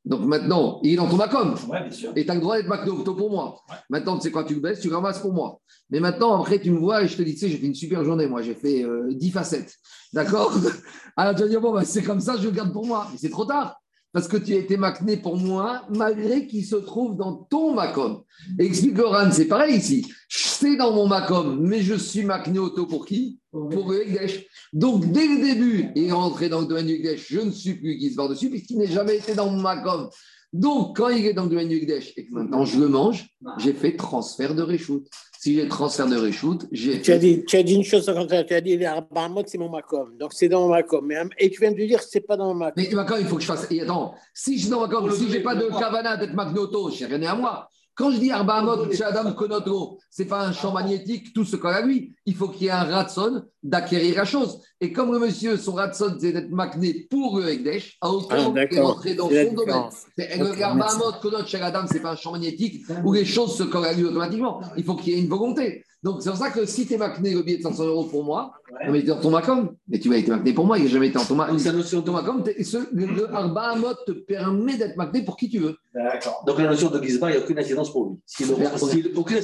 [0.06, 1.56] Donc maintenant, il est dans ton Macom.
[1.68, 2.12] Ouais, bien sûr.
[2.14, 3.60] Et tu as le droit d'être Auto pour moi.
[3.90, 5.60] Maintenant, tu sais quoi, tu le baisses, tu le ramasses pour moi.
[5.90, 7.74] Mais maintenant, après, tu me vois et je te dis, tu sais, j'ai fait une
[7.74, 9.74] super journée, moi, j'ai fait euh, 10 facettes.
[10.12, 10.54] D'accord?
[11.16, 13.08] Alors tu vas dire, bon, bah, c'est comme ça, je le garde pour moi.
[13.10, 13.80] Mais c'est trop tard.
[14.16, 18.22] Parce que tu as été macné pour moi, malgré qu'il se trouve dans ton Macom.
[18.58, 20.10] Et explique Oran, c'est pareil ici.
[20.30, 23.40] C'est dans mon Macom, mais je suis macné auto pour qui?
[23.50, 24.46] Pour le Ekdesh.
[24.72, 27.74] Donc, dès le début, il est rentré dans le domaine du Ekdesh, je ne suis
[27.74, 30.08] plus qui se barre dessus, puisqu'il n'est jamais été dans mon Macom.
[30.54, 33.28] Donc, quand il est dans le domaine du Ekdesh et que maintenant je le mange,
[33.58, 35.04] j'ai fait transfert de reshoot.
[35.46, 38.28] Si j'ai transfert de reshoot, j'ai Tu as, dit, tu as dit une chose comme
[38.28, 40.10] ça, tu as dit Arbahamot, c'est mon Macom.
[40.18, 41.06] Donc c'est dans mon Macom.
[41.06, 42.74] Mais, et tu viens de dire que c'est pas dans mon Macom.
[42.76, 43.70] Mais Macom, il faut que je fasse.
[43.70, 47.22] Et attends, si je non, Macom, si j'ai pas de Kavana d'être Magnoto, j'ai rien
[47.22, 47.68] à moi.
[47.94, 51.68] Quand je dis Arbahamot chez Adam Konoto, c'est pas un champ magnétique, tout ce qu'on
[51.68, 52.12] a lui.
[52.26, 54.60] Il faut qu'il y ait un ratson d'acquérir la chose.
[54.82, 58.42] Et comme le monsieur, son ratson, c'est d'être magné pour le Ekdesh, à aucun Ah,
[58.42, 59.74] moment il est rentré dans la son domaine.
[59.76, 63.62] Ok, Le Arbahamot Konot chez Adam, c'est pas un champ magnétique où les choses se
[63.62, 64.60] lui automatiquement.
[64.76, 65.82] Il faut qu'il y ait une volonté.
[66.02, 68.22] Donc c'est pour ça que si tu es macné le billet de 500 euros pour
[68.22, 68.52] moi,
[68.86, 70.84] non, mais tu es dans ton Macom, mais tu vas être macné pour moi, il
[70.84, 71.54] n'a jamais été dans ton Macom.
[71.54, 74.96] Donc, c'est la notion de- Ton Macom, ce- le, le Arba Hamot te permet d'être
[74.96, 75.76] macné pour qui tu veux.
[75.94, 76.44] D'accord.
[76.46, 78.16] Donc la notion de Gizbar, il n'y a aucune incidence pour lui.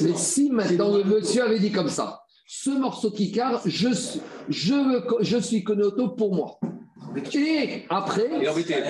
[0.03, 2.22] Mais si maintenant le monsieur avait dit comme ça,
[2.55, 4.75] ce morceau qui carre, je, suis- je,
[5.21, 6.59] je suis Konoto pour moi.
[7.35, 8.29] Et après,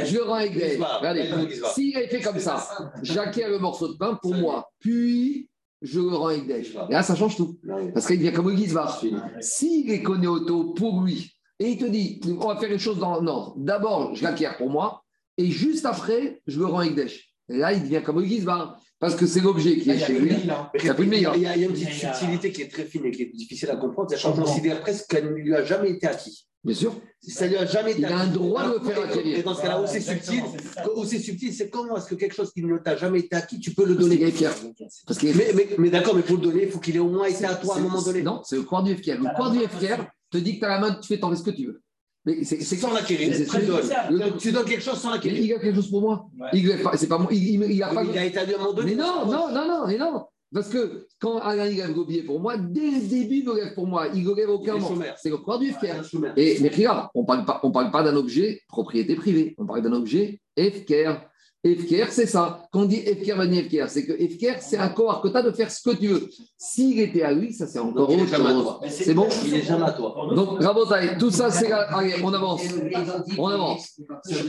[0.04, 0.52] je le rends avec.
[0.98, 1.72] Regardez, Gizbar.
[1.72, 2.68] s'il avait fait comme ça,
[3.02, 5.48] j'acquiers le morceau de pain pour moi, puis
[5.80, 6.48] je le rends avec.
[6.50, 7.56] Et là, ça change tout.
[7.94, 9.00] Parce qu'il devient comme le Gizbar.
[9.40, 13.20] S'il est Konoto pour lui, et il te dit, on va faire les choses dans
[13.20, 13.54] l'ordre.
[13.58, 15.04] D'abord, je l'acquiers pour moi,
[15.38, 16.96] et juste après, je le rends avec
[17.48, 18.76] là, il devient comme le Gizbar.
[19.03, 20.30] Parce que c'est l'objet qui est chez lui.
[21.09, 21.34] Meilleur.
[21.34, 23.74] Il y a, une petite subtilité qui est très fine et qui est difficile à
[23.74, 24.09] comprendre.
[24.09, 26.46] C'est qu'on considère presque qu'elle ne lui a jamais été acquis.
[26.62, 26.94] Bien sûr.
[27.20, 28.34] Ça lui a jamais été Il a un acquis.
[28.34, 29.38] droit de le faire acquérir.
[29.38, 30.44] Et dans ce cas-là, aussi subtil,
[30.94, 33.72] aussi subtil, c'est comment est-ce que quelque chose qui ne t'a jamais été acquis, tu
[33.72, 34.32] peux le donner?
[35.05, 37.26] Parce qu'il est Mais, d'accord, mais pour le donner, il faut qu'il ait au moins
[37.26, 38.22] été à toi à un moment donné.
[38.22, 39.18] Non, c'est le corps du FKR.
[39.18, 41.36] Le corps du FKR te dit que tu as la main, tu fais t'en fais
[41.36, 41.82] ce que tu veux.
[42.24, 43.34] Mais c'est Sans l'acquérir,
[44.38, 44.64] tu donnes.
[44.64, 45.40] quelque chose sans l'acquérir.
[45.40, 46.26] Il a quelque chose pour moi.
[46.38, 46.48] Ouais.
[46.52, 47.28] Il c'est pas moi.
[47.32, 48.04] Il, a pas.
[48.04, 48.94] Il a un moment donné.
[48.94, 50.24] Mais non, non, non, non, mais non.
[50.52, 53.74] Parce que quand Alain il lève billet pour moi, dès le début, il le lève
[53.74, 54.08] pour moi.
[54.14, 55.02] Il le lève aucun moment.
[55.16, 56.04] C'est le corps du FKR.
[56.36, 59.92] Et, mais regarde, on ne parle pas, pas d'un objet propriété privée, on parle d'un
[59.92, 61.20] objet FKR.
[61.64, 62.66] FKR, c'est ça.
[62.72, 65.36] Quand on dit FKR, va dire FKR, c'est que FKR, c'est un corps que tu
[65.36, 66.28] as de faire ce que tu veux.
[66.58, 68.62] S'il était à lui, ça c'est encore autre jamais à chose.
[68.64, 68.80] toi.
[68.88, 70.28] C'est bon Il est jamais à toi.
[70.34, 71.70] Donc, Rabotaï, tout ça, c'est.
[71.70, 72.62] Allez, on avance.
[73.38, 74.00] On avance.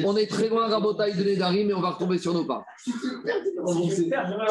[0.03, 2.63] On est très loin, Rabotaï, de Nedari, mais on va retomber sur nos pas.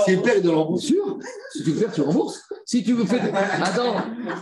[0.04, 1.18] C'est le père de sûr.
[1.52, 2.40] Si tu le fais, tu rembourses.
[2.64, 3.20] Si tu me fais.
[3.60, 3.96] Attends,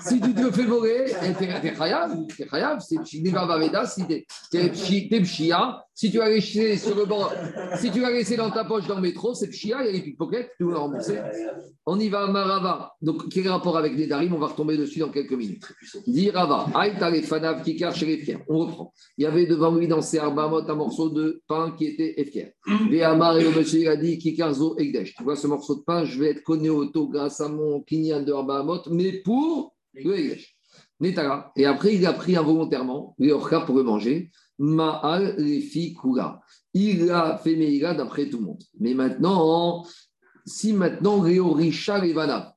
[0.07, 2.15] si tu fais voler, eh, t'es t'es chayav.
[2.37, 2.81] T'es chayav.
[2.87, 3.87] C'est Pshideva Vaveda.
[3.87, 5.85] Si t'es t'es pshi- t'es pshia.
[6.01, 9.83] Si tu as laissé le dans ta poche dans le métro, c'est pshia.
[9.83, 10.53] Il y a les pickpockets.
[10.57, 11.19] Tu veux rembourser.
[11.85, 12.95] On y va à Marava.
[13.03, 14.33] Donc, quel rapport avec les Darim?
[14.33, 15.71] On va retomber dessus dans quelques minutes.
[16.07, 16.69] Dit Rava,
[17.23, 17.93] fanav kikar.
[18.49, 18.95] On reprend.
[19.19, 22.55] Il y avait devant lui dans ses arbamot un morceau de pain qui était efker.
[22.91, 25.15] Et le monsieur il a dit kikarzo egdesh.
[25.15, 28.23] Tu vois ce morceau de pain, je vais être connu auto grâce à mon kinyan
[28.23, 30.57] de arbamot, mais pour le egdesh.
[31.57, 34.31] Et après, il a pris involontairement, les orka pour le manger.
[34.61, 36.41] Ma'al lefi kula.
[36.75, 38.63] Il a fait Meïla d'après tout le monde.
[38.79, 39.85] Mais maintenant,
[40.47, 42.55] si maintenant Réo Richa Levana,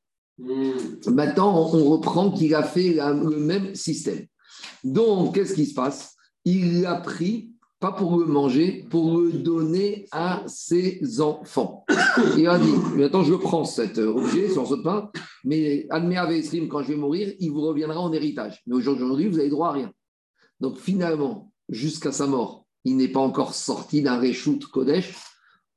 [1.07, 4.25] Maintenant, on reprend qu'il a fait la- le même système.
[4.83, 6.15] Donc, qu'est-ce qui se passe?
[6.43, 11.85] Il l'a pris, pas pour le manger, pour le donner à ses enfants.
[12.37, 15.11] Il a dit, maintenant je prends cet euh, objet, ce morceau de pain,
[15.45, 18.61] mais Admea Vesrim, quand je vais mourir, il vous reviendra en héritage.
[18.65, 19.91] Mais aujourd'hui, vous avez droit à rien.
[20.59, 25.13] Donc finalement, jusqu'à sa mort, il n'est pas encore sorti d'un Réchout Kodesh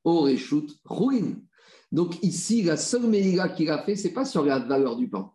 [0.03, 1.35] au Réchout Ruin.
[1.91, 5.31] Donc ici, la seule Meïla qu'il a fait, c'est pas sur la valeur du pain.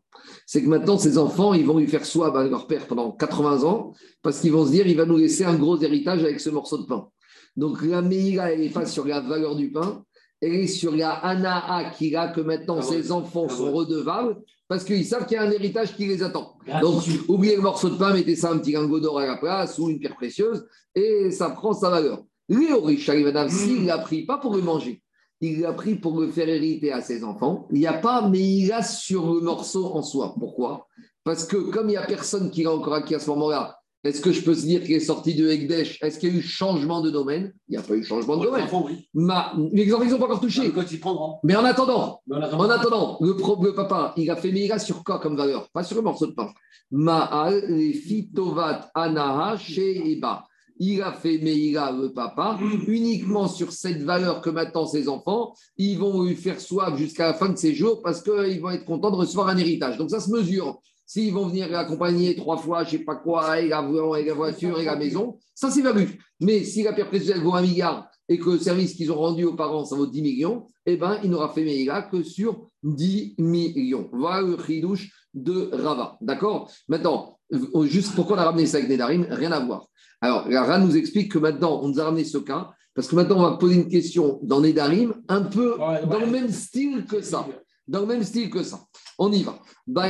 [0.47, 3.65] C'est que maintenant, ses enfants, ils vont lui faire soi à leur père pendant 80
[3.65, 3.93] ans,
[4.23, 6.79] parce qu'ils vont se dire, il va nous laisser un gros héritage avec ce morceau
[6.79, 7.09] de pain.
[7.57, 10.05] Donc la Meïla, elle n'est pas sur la valeur du pain,
[10.41, 14.37] elle est sur la Anaa qu'il a, que maintenant Ah ses enfants Ah sont redevables,
[14.73, 16.57] parce qu'ils savent qu'il y a un héritage qui les attend.
[16.81, 19.79] Donc, oubliez le morceau de pain, mettez ça un petit lingot d'or à la place
[19.79, 22.25] ou une pierre précieuse et ça prend sa valeur.
[22.49, 25.03] Léo Richard Ivanov, s'il l'a pris, pas pour le manger,
[25.43, 27.69] il l'a pris pour le faire hériter à ses enfants.
[27.71, 30.35] Il n'y a pas, mais il a sur le morceau en soi.
[30.39, 30.87] Pourquoi?
[31.23, 34.21] Parce que comme il n'y a personne qui l'a encore acquis à ce moment-là, est-ce
[34.21, 36.43] que je peux se dire qu'il est sorti de Ekdesh Est-ce qu'il y a eu
[36.43, 37.53] changement de domaine?
[37.69, 38.65] Il n'y a pas eu changement de domaine.
[38.65, 39.09] enfants, oui.
[39.15, 39.53] Ma...
[39.73, 40.73] Les enfants, ils n'ont pas encore touché.
[41.01, 41.37] Prendront.
[41.45, 42.59] Mais en attendant, Mais on attend.
[42.59, 45.69] en attendant, le, pro- le papa, il a fait Meïla sur quoi comme valeur?
[45.73, 46.51] Pas sur le morceau de pain.
[46.91, 47.63] Ma'al,
[47.95, 50.45] fitovat anaha Eba.
[50.79, 55.97] Il a fait Meïla, le papa, uniquement sur cette valeur que maintenant ses enfants, ils
[55.97, 59.11] vont lui faire soif jusqu'à la fin de ses jours parce qu'ils vont être contents
[59.11, 59.97] de recevoir un héritage.
[59.97, 60.81] Donc ça se mesure.
[61.13, 64.87] S'ils vont venir l'accompagner trois fois, je ne sais pas quoi, et la voiture, et
[64.87, 66.19] la maison, ça c'est valu.
[66.41, 69.45] Mais si la pierre précieuse vaut un milliard et que le service qu'ils ont rendu
[69.45, 73.35] aux parents, ça vaut 10 millions, eh bien, il n'aura fait Meïla que sur 10
[73.37, 74.09] millions.
[74.11, 76.17] Voilà le chidouche de Rava.
[76.23, 76.71] D'accord?
[76.89, 77.39] Maintenant,
[77.83, 79.27] juste pourquoi on a ramené ça avec Nedarim?
[79.29, 79.89] Rien à voir.
[80.23, 83.17] Alors, la Ra nous explique que maintenant, on nous a ramené ce cas, parce que
[83.17, 87.05] maintenant, on va poser une question dans Nedarim, un peu Ouais, dans le même style
[87.05, 87.47] que ça.
[87.89, 88.81] Dans le même style que ça.
[89.19, 89.59] On y va.
[89.87, 90.09] Bah,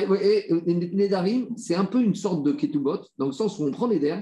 [0.66, 4.20] Nedarim, c'est un peu une sorte de ketubot, dans le sens où on prend Neder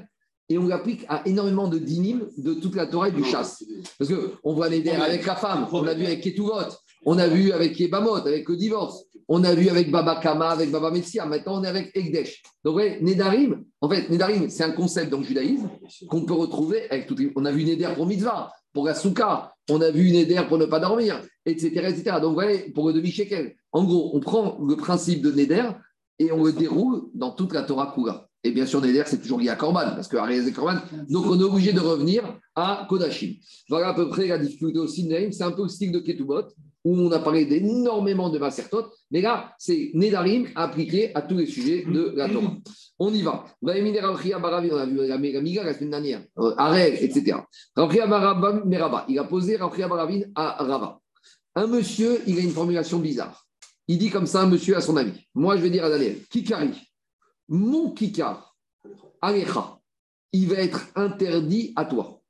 [0.48, 3.62] et on l'applique à énormément de dinim de toute la Torah et du chasse.
[3.98, 6.70] Parce qu'on voit Neder avec la femme, on l'a vu avec Ketuvot,
[7.05, 10.72] on a vu avec Yebamot, avec le divorce, on a vu avec Baba Kama, avec
[10.72, 12.42] Baba Messia, maintenant on est avec Egdesh.
[12.64, 15.70] Donc, ouais, Nedarim, en fait, Nedarim, c'est un concept dans le judaïsme
[16.09, 17.32] qu'on peut retrouver avec toutes les...
[17.36, 20.66] On a vu Neder pour Mitzvah, pour la Souka, on a vu Neder pour ne
[20.66, 21.93] pas dormir, etc.
[22.20, 23.55] Donc, vous voyez, pour le demi-shekel.
[23.72, 25.70] En gros, on prend le principe de Neder
[26.18, 28.26] et on le déroule dans toute la Torah Kula.
[28.43, 30.78] Et bien sûr, Neder, c'est toujours lié à Korban, parce que Ariel et Korban.
[31.09, 32.22] Donc, on est obligé de revenir
[32.55, 33.34] à Kodashim.
[33.68, 35.28] Voilà à peu près la difficulté aussi de.
[35.30, 36.45] C'est un peu le style de Ketubot,
[36.84, 41.47] où on a parlé d'énormément de Masertot, mais là, c'est Nedarim appliqué à tous les
[41.47, 42.57] sujets de la Torah.
[42.99, 43.45] On y va.
[43.62, 46.22] On a vu la la Miga la semaine dernière,
[46.57, 47.38] Arel, etc.
[47.76, 50.99] Barabam Meraba, il a posé Rabchia Baravin à Rava.
[51.61, 53.46] Un monsieur, il a une formulation bizarre.
[53.86, 55.12] Il dit comme ça, un monsieur à son ami.
[55.34, 56.70] Moi, je vais dire à Daniel, Kikari,
[57.50, 58.56] mon Kikar,
[59.20, 59.78] Alecha,
[60.32, 62.22] il va être interdit à toi.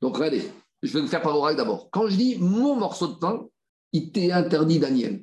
[0.00, 0.50] Donc, regardez,
[0.82, 1.90] je vais le faire par oral d'abord.
[1.90, 3.44] Quand je dis mon morceau de pain,
[3.92, 5.22] il t'est interdit, Daniel.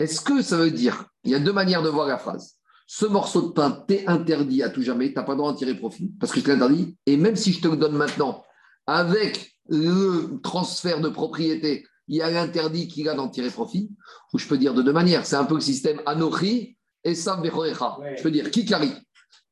[0.00, 2.56] Est-ce que ça veut dire, il y a deux manières de voir la phrase.
[2.88, 5.56] Ce morceau de pain t'est interdit à tout jamais, tu n'as pas le droit d'en
[5.56, 6.96] tirer profit, parce que je te l'interdis.
[7.06, 8.42] Et même si je te le donne maintenant,
[8.88, 13.90] avec le transfert de propriété, il y a l'interdit qu'il a d'en tirer profit,
[14.32, 15.26] ou je peux dire de deux manières.
[15.26, 17.42] C'est un peu le système Anochi et Sam.
[17.44, 18.92] Je peux dire Kikari,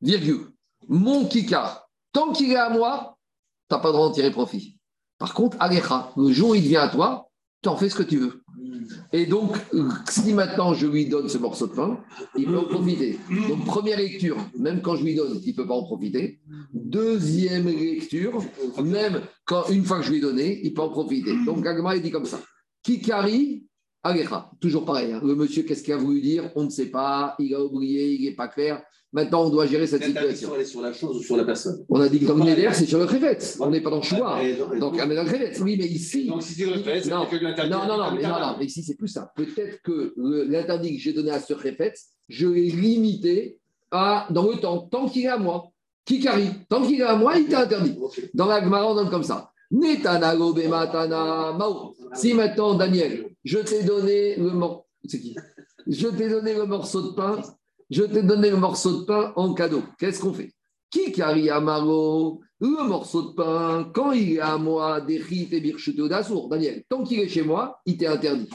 [0.01, 0.49] virgule,
[0.89, 3.19] mon Kikar, tant qu'il est à moi,
[3.69, 4.79] tu n'as pas le droit d'en tirer profit.
[5.19, 7.29] Par contre, Alecha, le jour où il vient à toi,
[7.63, 8.43] tu en fais ce que tu veux.
[9.13, 9.57] Et donc,
[10.09, 12.01] si maintenant je lui donne ce morceau de pain,
[12.37, 13.19] il peut en profiter.
[13.49, 16.41] Donc, première lecture, même quand je lui donne, il ne peut pas en profiter.
[16.73, 18.43] Deuxième lecture,
[18.83, 21.35] même quand une fois que je lui ai donné, il peut en profiter.
[21.45, 22.41] Donc, Agma, il dit comme ça.
[22.83, 23.67] Kikari,
[24.07, 24.51] Alecha.
[24.61, 25.13] Toujours pareil.
[25.13, 25.21] hein.
[25.25, 26.51] Le monsieur, qu'est-ce qu'il a voulu dire?
[26.55, 27.35] On ne sait pas.
[27.39, 28.83] Il a oublié, il n'est pas clair.
[29.13, 30.51] Maintenant, on doit gérer cette situation.
[30.55, 32.45] Elle est sur la chose ou sur la personne On a dit que dans le
[32.45, 33.39] Neder, c'est sur le crévet.
[33.61, 34.39] On n'est pas dans le choix.
[34.79, 35.53] Donc- dans le crévet.
[35.63, 36.27] Oui, mais ici.
[36.27, 37.71] Donc, si c'est le fait, c'est Non, que l'interdit.
[37.71, 39.33] non, non, non, mais, non, non, mais ici, c'est plus ça.
[39.37, 41.97] Peut-être que l'interdit que j'ai donné à ce répète,
[42.29, 43.59] je l'ai limité
[43.91, 45.71] à, dans le temps, tant qu'il est à moi.
[46.05, 47.95] Kikari, tant qu'il est à moi, il t'a interdit.
[48.35, 49.51] Dans la Gemara, on donne comme ça.
[52.15, 54.85] Si maintenant, Daniel, je t'ai donné le morceau.
[55.09, 55.37] Qui?
[55.87, 57.41] Je t'ai donné le morceau de pain.
[57.91, 59.83] Je t'ai donné le morceau de pain en cadeau.
[59.99, 60.53] Qu'est-ce qu'on fait?
[60.91, 62.41] Kikari amaro.
[62.59, 66.49] Le morceau de pain, quand il est à moi, des chit et birchuto d'assour.
[66.49, 68.49] Daniel, tant qu'il est chez moi, il t'est interdit.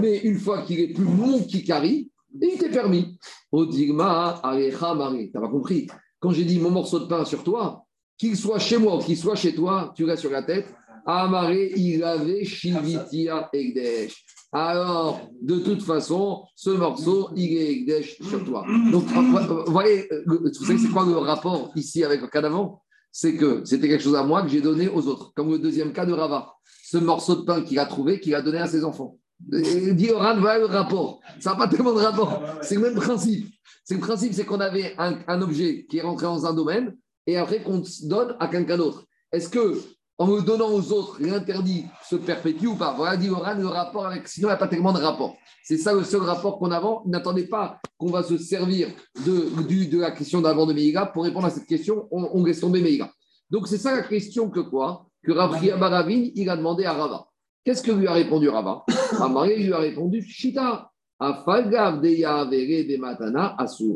[0.00, 3.18] Mais une fois qu'il est plus mon Kikari, il t'est permis.
[3.52, 5.30] Odigma, arecha mari.
[5.32, 5.86] T'as pas compris?
[6.18, 7.85] Quand j'ai dit mon morceau de pain sur toi,
[8.18, 10.66] qu'il soit chez moi ou qu'il soit chez toi, tu l'as sur la tête.
[11.06, 14.24] Amaré, il avait Shivitia Egdesh.
[14.52, 18.64] Alors, de toute façon, ce morceau, il est Egdesh sur toi.
[18.90, 22.82] Donc, vous voyez, vous savez, c'est quoi le rapport ici avec le cas d'avant?
[23.12, 25.92] C'est que c'était quelque chose à moi que j'ai donné aux autres, comme le deuxième
[25.92, 26.54] cas de Rava.
[26.84, 29.16] Ce morceau de pain qu'il a trouvé, qu'il a donné à ses enfants.
[29.40, 31.20] Dit Oran, voilà le rapport.
[31.40, 32.42] Ça n'a pas tellement de rapport.
[32.62, 33.48] C'est le même principe.
[33.84, 36.96] C'est le principe, c'est qu'on avait un, un objet qui est rentré dans un domaine
[37.26, 39.04] et après qu'on donne à quelqu'un d'autre.
[39.32, 39.80] Est-ce que
[40.18, 42.94] en le donnant aux autres, l'interdit se perpétue ou pas?
[42.94, 44.26] Voilà, dit Oran, le rapport avec.
[44.28, 45.36] Sinon, il n'y a pas tellement de rapport.
[45.62, 47.02] C'est ça le seul rapport qu'on a.
[47.04, 48.88] N'attendez pas qu'on va se servir
[49.26, 52.08] de, la question d'avant de Meïga pour répondre à cette question.
[52.10, 53.12] On, on laisse tomber Meïga.
[53.50, 55.06] Donc, c'est ça la question que quoi?
[55.22, 57.26] Que Rafria Baravin, il a demandé à Rava.
[57.64, 58.84] Qu'est-ce que lui a répondu Rava?
[59.20, 60.90] Amaré lui a répondu Chita.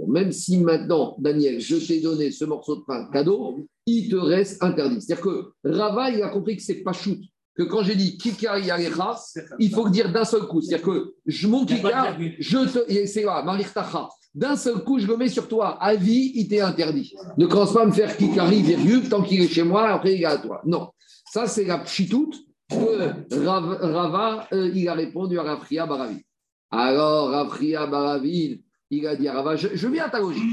[0.08, 4.62] Même si maintenant, Daniel, je t'ai donné ce morceau de pain cadeau, il te reste
[4.62, 5.00] interdit.
[5.00, 7.18] C'est-à-dire que Rava, il a compris que c'est pas shoot.
[7.54, 9.16] Que quand j'ai dit Kikari Alecha,
[9.58, 10.62] il faut le dire d'un seul coup.
[10.62, 13.06] C'est-à-dire que je, mon Kikar, je te.
[13.06, 14.08] C'est là, Marirtacha.
[14.34, 15.76] D'un seul coup, je le mets sur toi.
[15.82, 17.12] À vie, il t'est interdit.
[17.36, 20.22] Ne commence pas à me faire Kikari, virgule, tant qu'il est chez moi, après il
[20.22, 20.62] est à toi.
[20.64, 20.88] Non.
[21.32, 22.36] Ça, c'est la pchitoute
[22.70, 26.22] que Rav- Rava, euh, il a répondu à Rafria Baravi.
[26.70, 30.44] Alors, Rafria Baravi, il a dit Rava, je, viens à ta logique,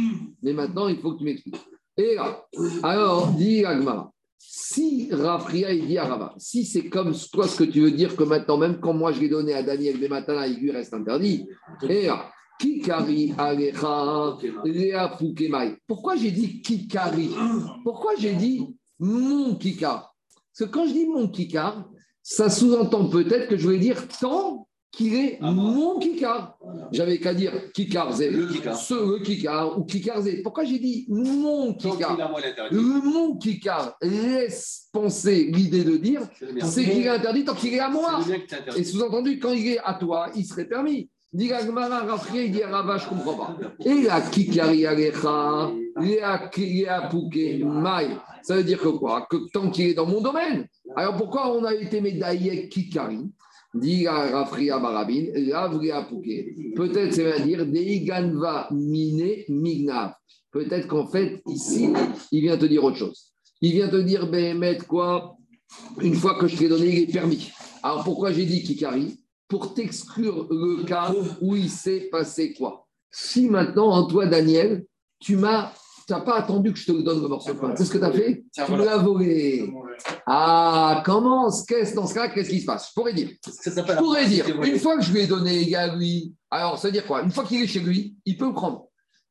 [0.42, 1.56] mais maintenant, il faut que tu m'expliques.
[1.98, 2.46] Et là,
[2.84, 7.70] alors, dit Agmara, si Rafria, il dit à Rava, si c'est comme toi ce que
[7.70, 10.46] tu veux dire que maintenant, même quand moi je l'ai donné à Daniel des matins,
[10.46, 11.48] il lui reste interdit,
[11.88, 14.38] et là, Kikari Alecha.
[15.88, 17.30] Pourquoi j'ai dit Kikari?
[17.84, 18.66] Pourquoi j'ai dit
[19.00, 20.16] mon Kikar?
[20.58, 21.88] Parce que quand je dis mon Kikar,
[22.24, 24.67] ça sous-entend peut-être que je voulais dire tant
[24.98, 26.58] qu'il est mon Kikar.
[26.92, 28.76] J'avais qu'à dire Kikar Le Kikar.
[28.76, 30.42] ce le Kikar ou Kikar Zé.
[30.42, 32.18] Pourquoi j'ai dit mon Kikar.
[32.72, 36.22] Le mon Kikar laisse penser l'idée de dire
[36.64, 38.22] C'est qu'il est interdit tant qu'il est à moi.
[38.76, 41.10] Et sous-entendu, quand il est à toi, il serait permis.
[41.32, 41.52] Dit
[42.34, 43.58] il dit Rava, je comprends pas.
[43.86, 45.70] Et la Kikari Alecha,
[47.64, 48.18] Maï.
[48.42, 49.28] Ça veut dire que quoi?
[49.30, 50.66] Que tant qu'il est dans mon domaine.
[50.96, 53.30] Alors pourquoi on a été médaillé Kikari?
[56.76, 60.14] Peut-être, c'est à dire, Deiganva Mine Mignav.
[60.52, 61.90] Peut-être qu'en fait, ici,
[62.32, 63.34] il vient te dire autre chose.
[63.62, 65.36] Il vient te dire, Béhémet, quoi
[66.02, 67.52] Une fois que je t'ai donné, il est permis.
[67.84, 69.20] Alors pourquoi j'ai dit Kikari?
[69.48, 74.86] Pour t'exclure le cas où il s'est passé quoi Si maintenant, en toi, Daniel,
[75.20, 75.74] tu m'as.
[76.08, 77.74] Tu n'as pas attendu que je te le donne le morceau de pain.
[77.76, 78.86] C'est ce que tu as fait Tiens, Tu voilà.
[78.86, 79.70] l'as volé.
[80.26, 82.90] Ah, comment qu'est-ce, Dans ce cas, qu'est-ce qui se passe?
[82.90, 83.30] Je pourrais dire.
[83.46, 86.78] Je pourrais dire, une fois que je lui ai donné les gars à lui, alors
[86.78, 87.24] ça veut dire quoi?
[87.24, 88.88] Une fois qu'il est chez lui, il peut le prendre.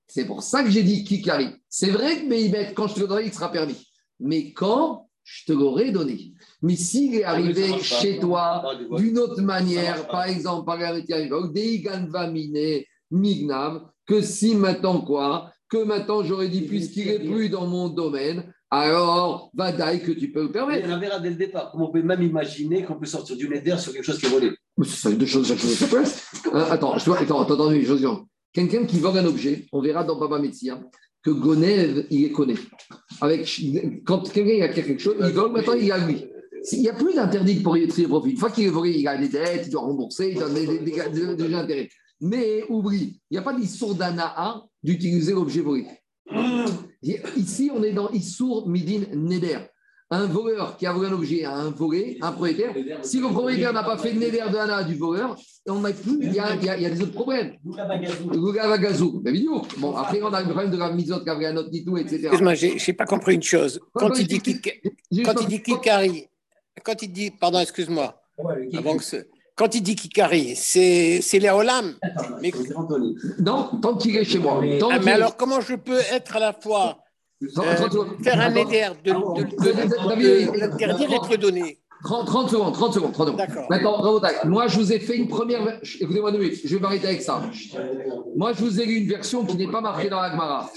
[0.06, 1.48] C'est pour ça que j'ai dit Kikari.
[1.68, 3.86] C'est vrai que Mehimet, quand je te le donnerai, il sera permis.
[4.20, 6.32] Mais quand je te l'aurais donné.
[6.62, 7.78] Mais s'il est Ah arrivé pas.
[7.78, 14.54] chez toi Ah, d'une autre manière, par exemple, par la Deigan Vamine, Mignav, que si
[14.54, 20.12] maintenant quoi Que maintenant j'aurais dit, puisqu'il n'est plus dans mon domaine, alors Vadaï que
[20.12, 20.88] tu peux le permettre.
[20.90, 21.70] Avait un dès le départ.
[21.72, 24.30] Comment on peut même imaginer qu'on peut sortir du nether sur quelque chose qui est
[24.30, 24.50] volé
[24.84, 26.30] C'est deux choses, chaque chose à place.
[26.52, 28.18] Hein, attends, je attends, attends, attends, Josiane.
[28.52, 30.80] Quelqu'un qui vole un objet, on verra dans Baba Metzia
[31.22, 32.54] que Gonev, il est connu.
[33.20, 33.40] Avec,
[34.06, 36.24] quand quelqu'un il a quelque chose, il vole, maintenant il a lui.
[36.72, 38.30] Il n'y a plus d'interdit pour y tirer profit.
[38.30, 40.78] Une fois qu'il est volé, il a des dettes, il doit rembourser, il des, des-
[40.78, 41.88] des- des intérêts.
[42.20, 45.86] Mais oublie, il n'y a pas d'Issour d'Anaa d'utiliser l'objet volé.
[47.36, 49.58] Ici, on est dans Issour Midin Neder.
[50.08, 53.72] Un voleur qui a volé un objet à un volé, un propriétaire, si le propriétaire
[53.72, 55.36] n'a pas fait le Neder de Anna du voleur,
[55.68, 57.56] on n'a plus, il y, a, il y a- il y a des autres problèmes.
[59.78, 62.18] Bon, après, on a le problème de la misot, Gavrianot, Nitou, etc.
[62.22, 63.80] Excuse-moi, j'ai n'ai pas compris une chose.
[63.94, 64.40] Quand il dit,
[65.24, 66.28] quand il Kikari,
[66.84, 68.14] quand il dit, pardon, excuse-moi,
[68.78, 69.26] avant que ce-
[69.56, 71.94] quand il dit Kikari, c'est les Olam.
[72.42, 72.52] Mais,
[73.38, 74.60] Non, tant qu'il est chez moi.
[74.78, 76.98] Tant ah, mais est- alors, comment je peux être à la fois
[77.42, 77.48] euh,
[78.22, 82.50] faire un éder, de, de, de- David, de l'interdire et de le donner 30, 30
[82.50, 83.38] secondes, 30 secondes, 30 secondes.
[83.38, 83.66] D'accord.
[83.70, 85.80] Maintenant, moi, je vous ai fait une première.
[86.00, 87.42] Écoutez-moi deux minutes, je vais m'arrêter avec ça.
[88.36, 90.70] Moi, je vous ai lu une version qui n'est pas marquée dans la Gemara.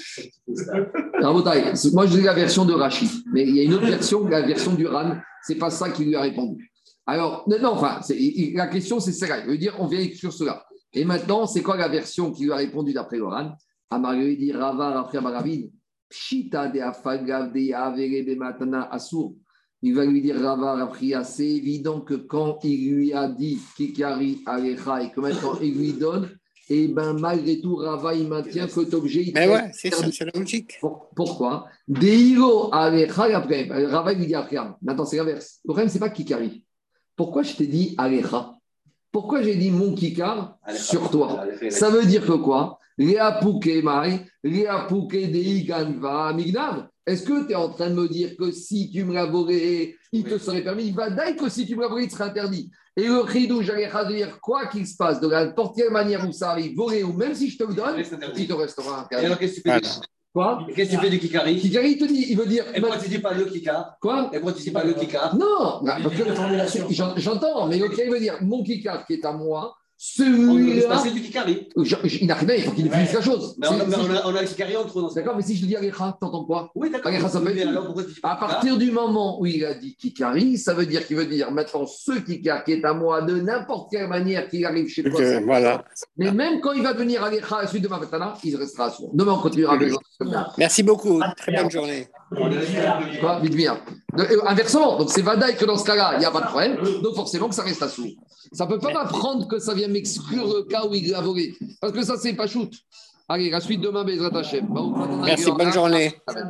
[1.21, 3.87] Moi, je vous ai lu la version de Rachid, mais il y a une autre
[3.87, 6.68] version, la version du Ran, c'est pas ça qui lui a répondu.
[7.09, 9.43] Alors, non, enfin, il- la question, c'est celle-là.
[9.43, 10.63] Je veux dire, on vient sur cela.
[10.93, 13.51] Et maintenant, c'est quoi la version qui lui a répondu d'après le Ran
[13.89, 15.61] Amarieux dit Rava, Rafia Barabin,
[16.09, 19.33] Pshita de Afagav de Yavere de Matana Asur.
[19.81, 24.41] Il va lui dire Rava Rafria, c'est évident que quand il lui a dit Kikari
[24.45, 26.29] Alecha et que maintenant il lui donne,
[26.69, 29.23] et ben malgré tout, Rava il maintient cet objet.
[29.25, 30.77] il Mais ouais, c'est ça, c'est la logique.
[30.81, 31.65] Pour- Pourquoi?
[31.87, 35.59] Deiro Alecha, après, Rava il lui dit après, maintenant c'est l'inverse.
[35.65, 36.63] Le problème, c'est pas Kikari.
[37.19, 38.53] Pourquoi je t'ai dit Alecha?
[39.11, 41.43] Pourquoi j'ai dit mon Kikar sur toi?
[41.69, 42.79] Ça veut dire que quoi?
[42.97, 43.11] Est-ce
[47.23, 50.37] que tu es en train de me dire que si tu me volé, il te
[50.37, 50.85] serait permis?
[50.85, 52.71] Il va dire que si tu me volé, il serait interdit.
[52.95, 56.51] Et le ridou, j'allais dire quoi qu'il se passe, de n'importe quelle manière où ça
[56.51, 58.01] arrive, volé ou même si je te le donne,
[58.37, 59.27] il te restera interdit.
[60.33, 62.63] Quoi qu'est-ce que tu fais du Kikari Kikari, il te dit, il veut dire.
[62.75, 65.35] Et pourquoi tu dis pas le Kikar Quoi Et pourquoi tu dis pas le Kikar
[65.35, 65.81] Non,
[67.17, 71.03] j'entends, mais ok, il veut dire mon Kikar qui est à moi, celui-là.
[72.21, 73.55] Il n'a rien, il faut qu'il définisse la chose.
[73.59, 75.43] Mais on a, on je- a, on a le Kikari en trop dans D'accord, mais
[75.43, 77.11] si je te dis Alecha, t'entends quoi Oui, d'accord.
[77.11, 80.85] Allez, ça peut être- À partir du moment où il a dit Kikari, ça veut
[80.85, 84.47] dire qu'il veut dire maintenant ce Kikar qui est à moi de n'importe quelle manière
[84.47, 85.19] qu'il arrive chez toi.
[85.43, 85.83] Voilà.
[86.17, 88.85] Mais même quand il va devenir Alecha à la suite de ma Matana, il restera
[88.85, 89.09] à son.
[89.13, 89.91] Demain, on continuera avec.
[90.57, 91.19] Merci beaucoup.
[91.35, 92.07] Très bonne journée.
[93.19, 93.79] Quoi, vite bien.
[94.15, 96.47] De- euh, Inversement, donc c'est Vadaï que dans ce cas-là, il n'y a pas de
[96.47, 98.07] problème, donc forcément que ça reste à sourd.
[98.51, 101.55] Ça ne peut pas m'apprendre que ça vient m'exclure le cas où il l'a volé,
[101.81, 102.71] parce que ça, c'est pas shoot.
[103.31, 104.67] Allez, la suite demain, Bezrat Hashem.
[105.23, 106.19] Merci, bonne journée.
[106.27, 106.49] Amen.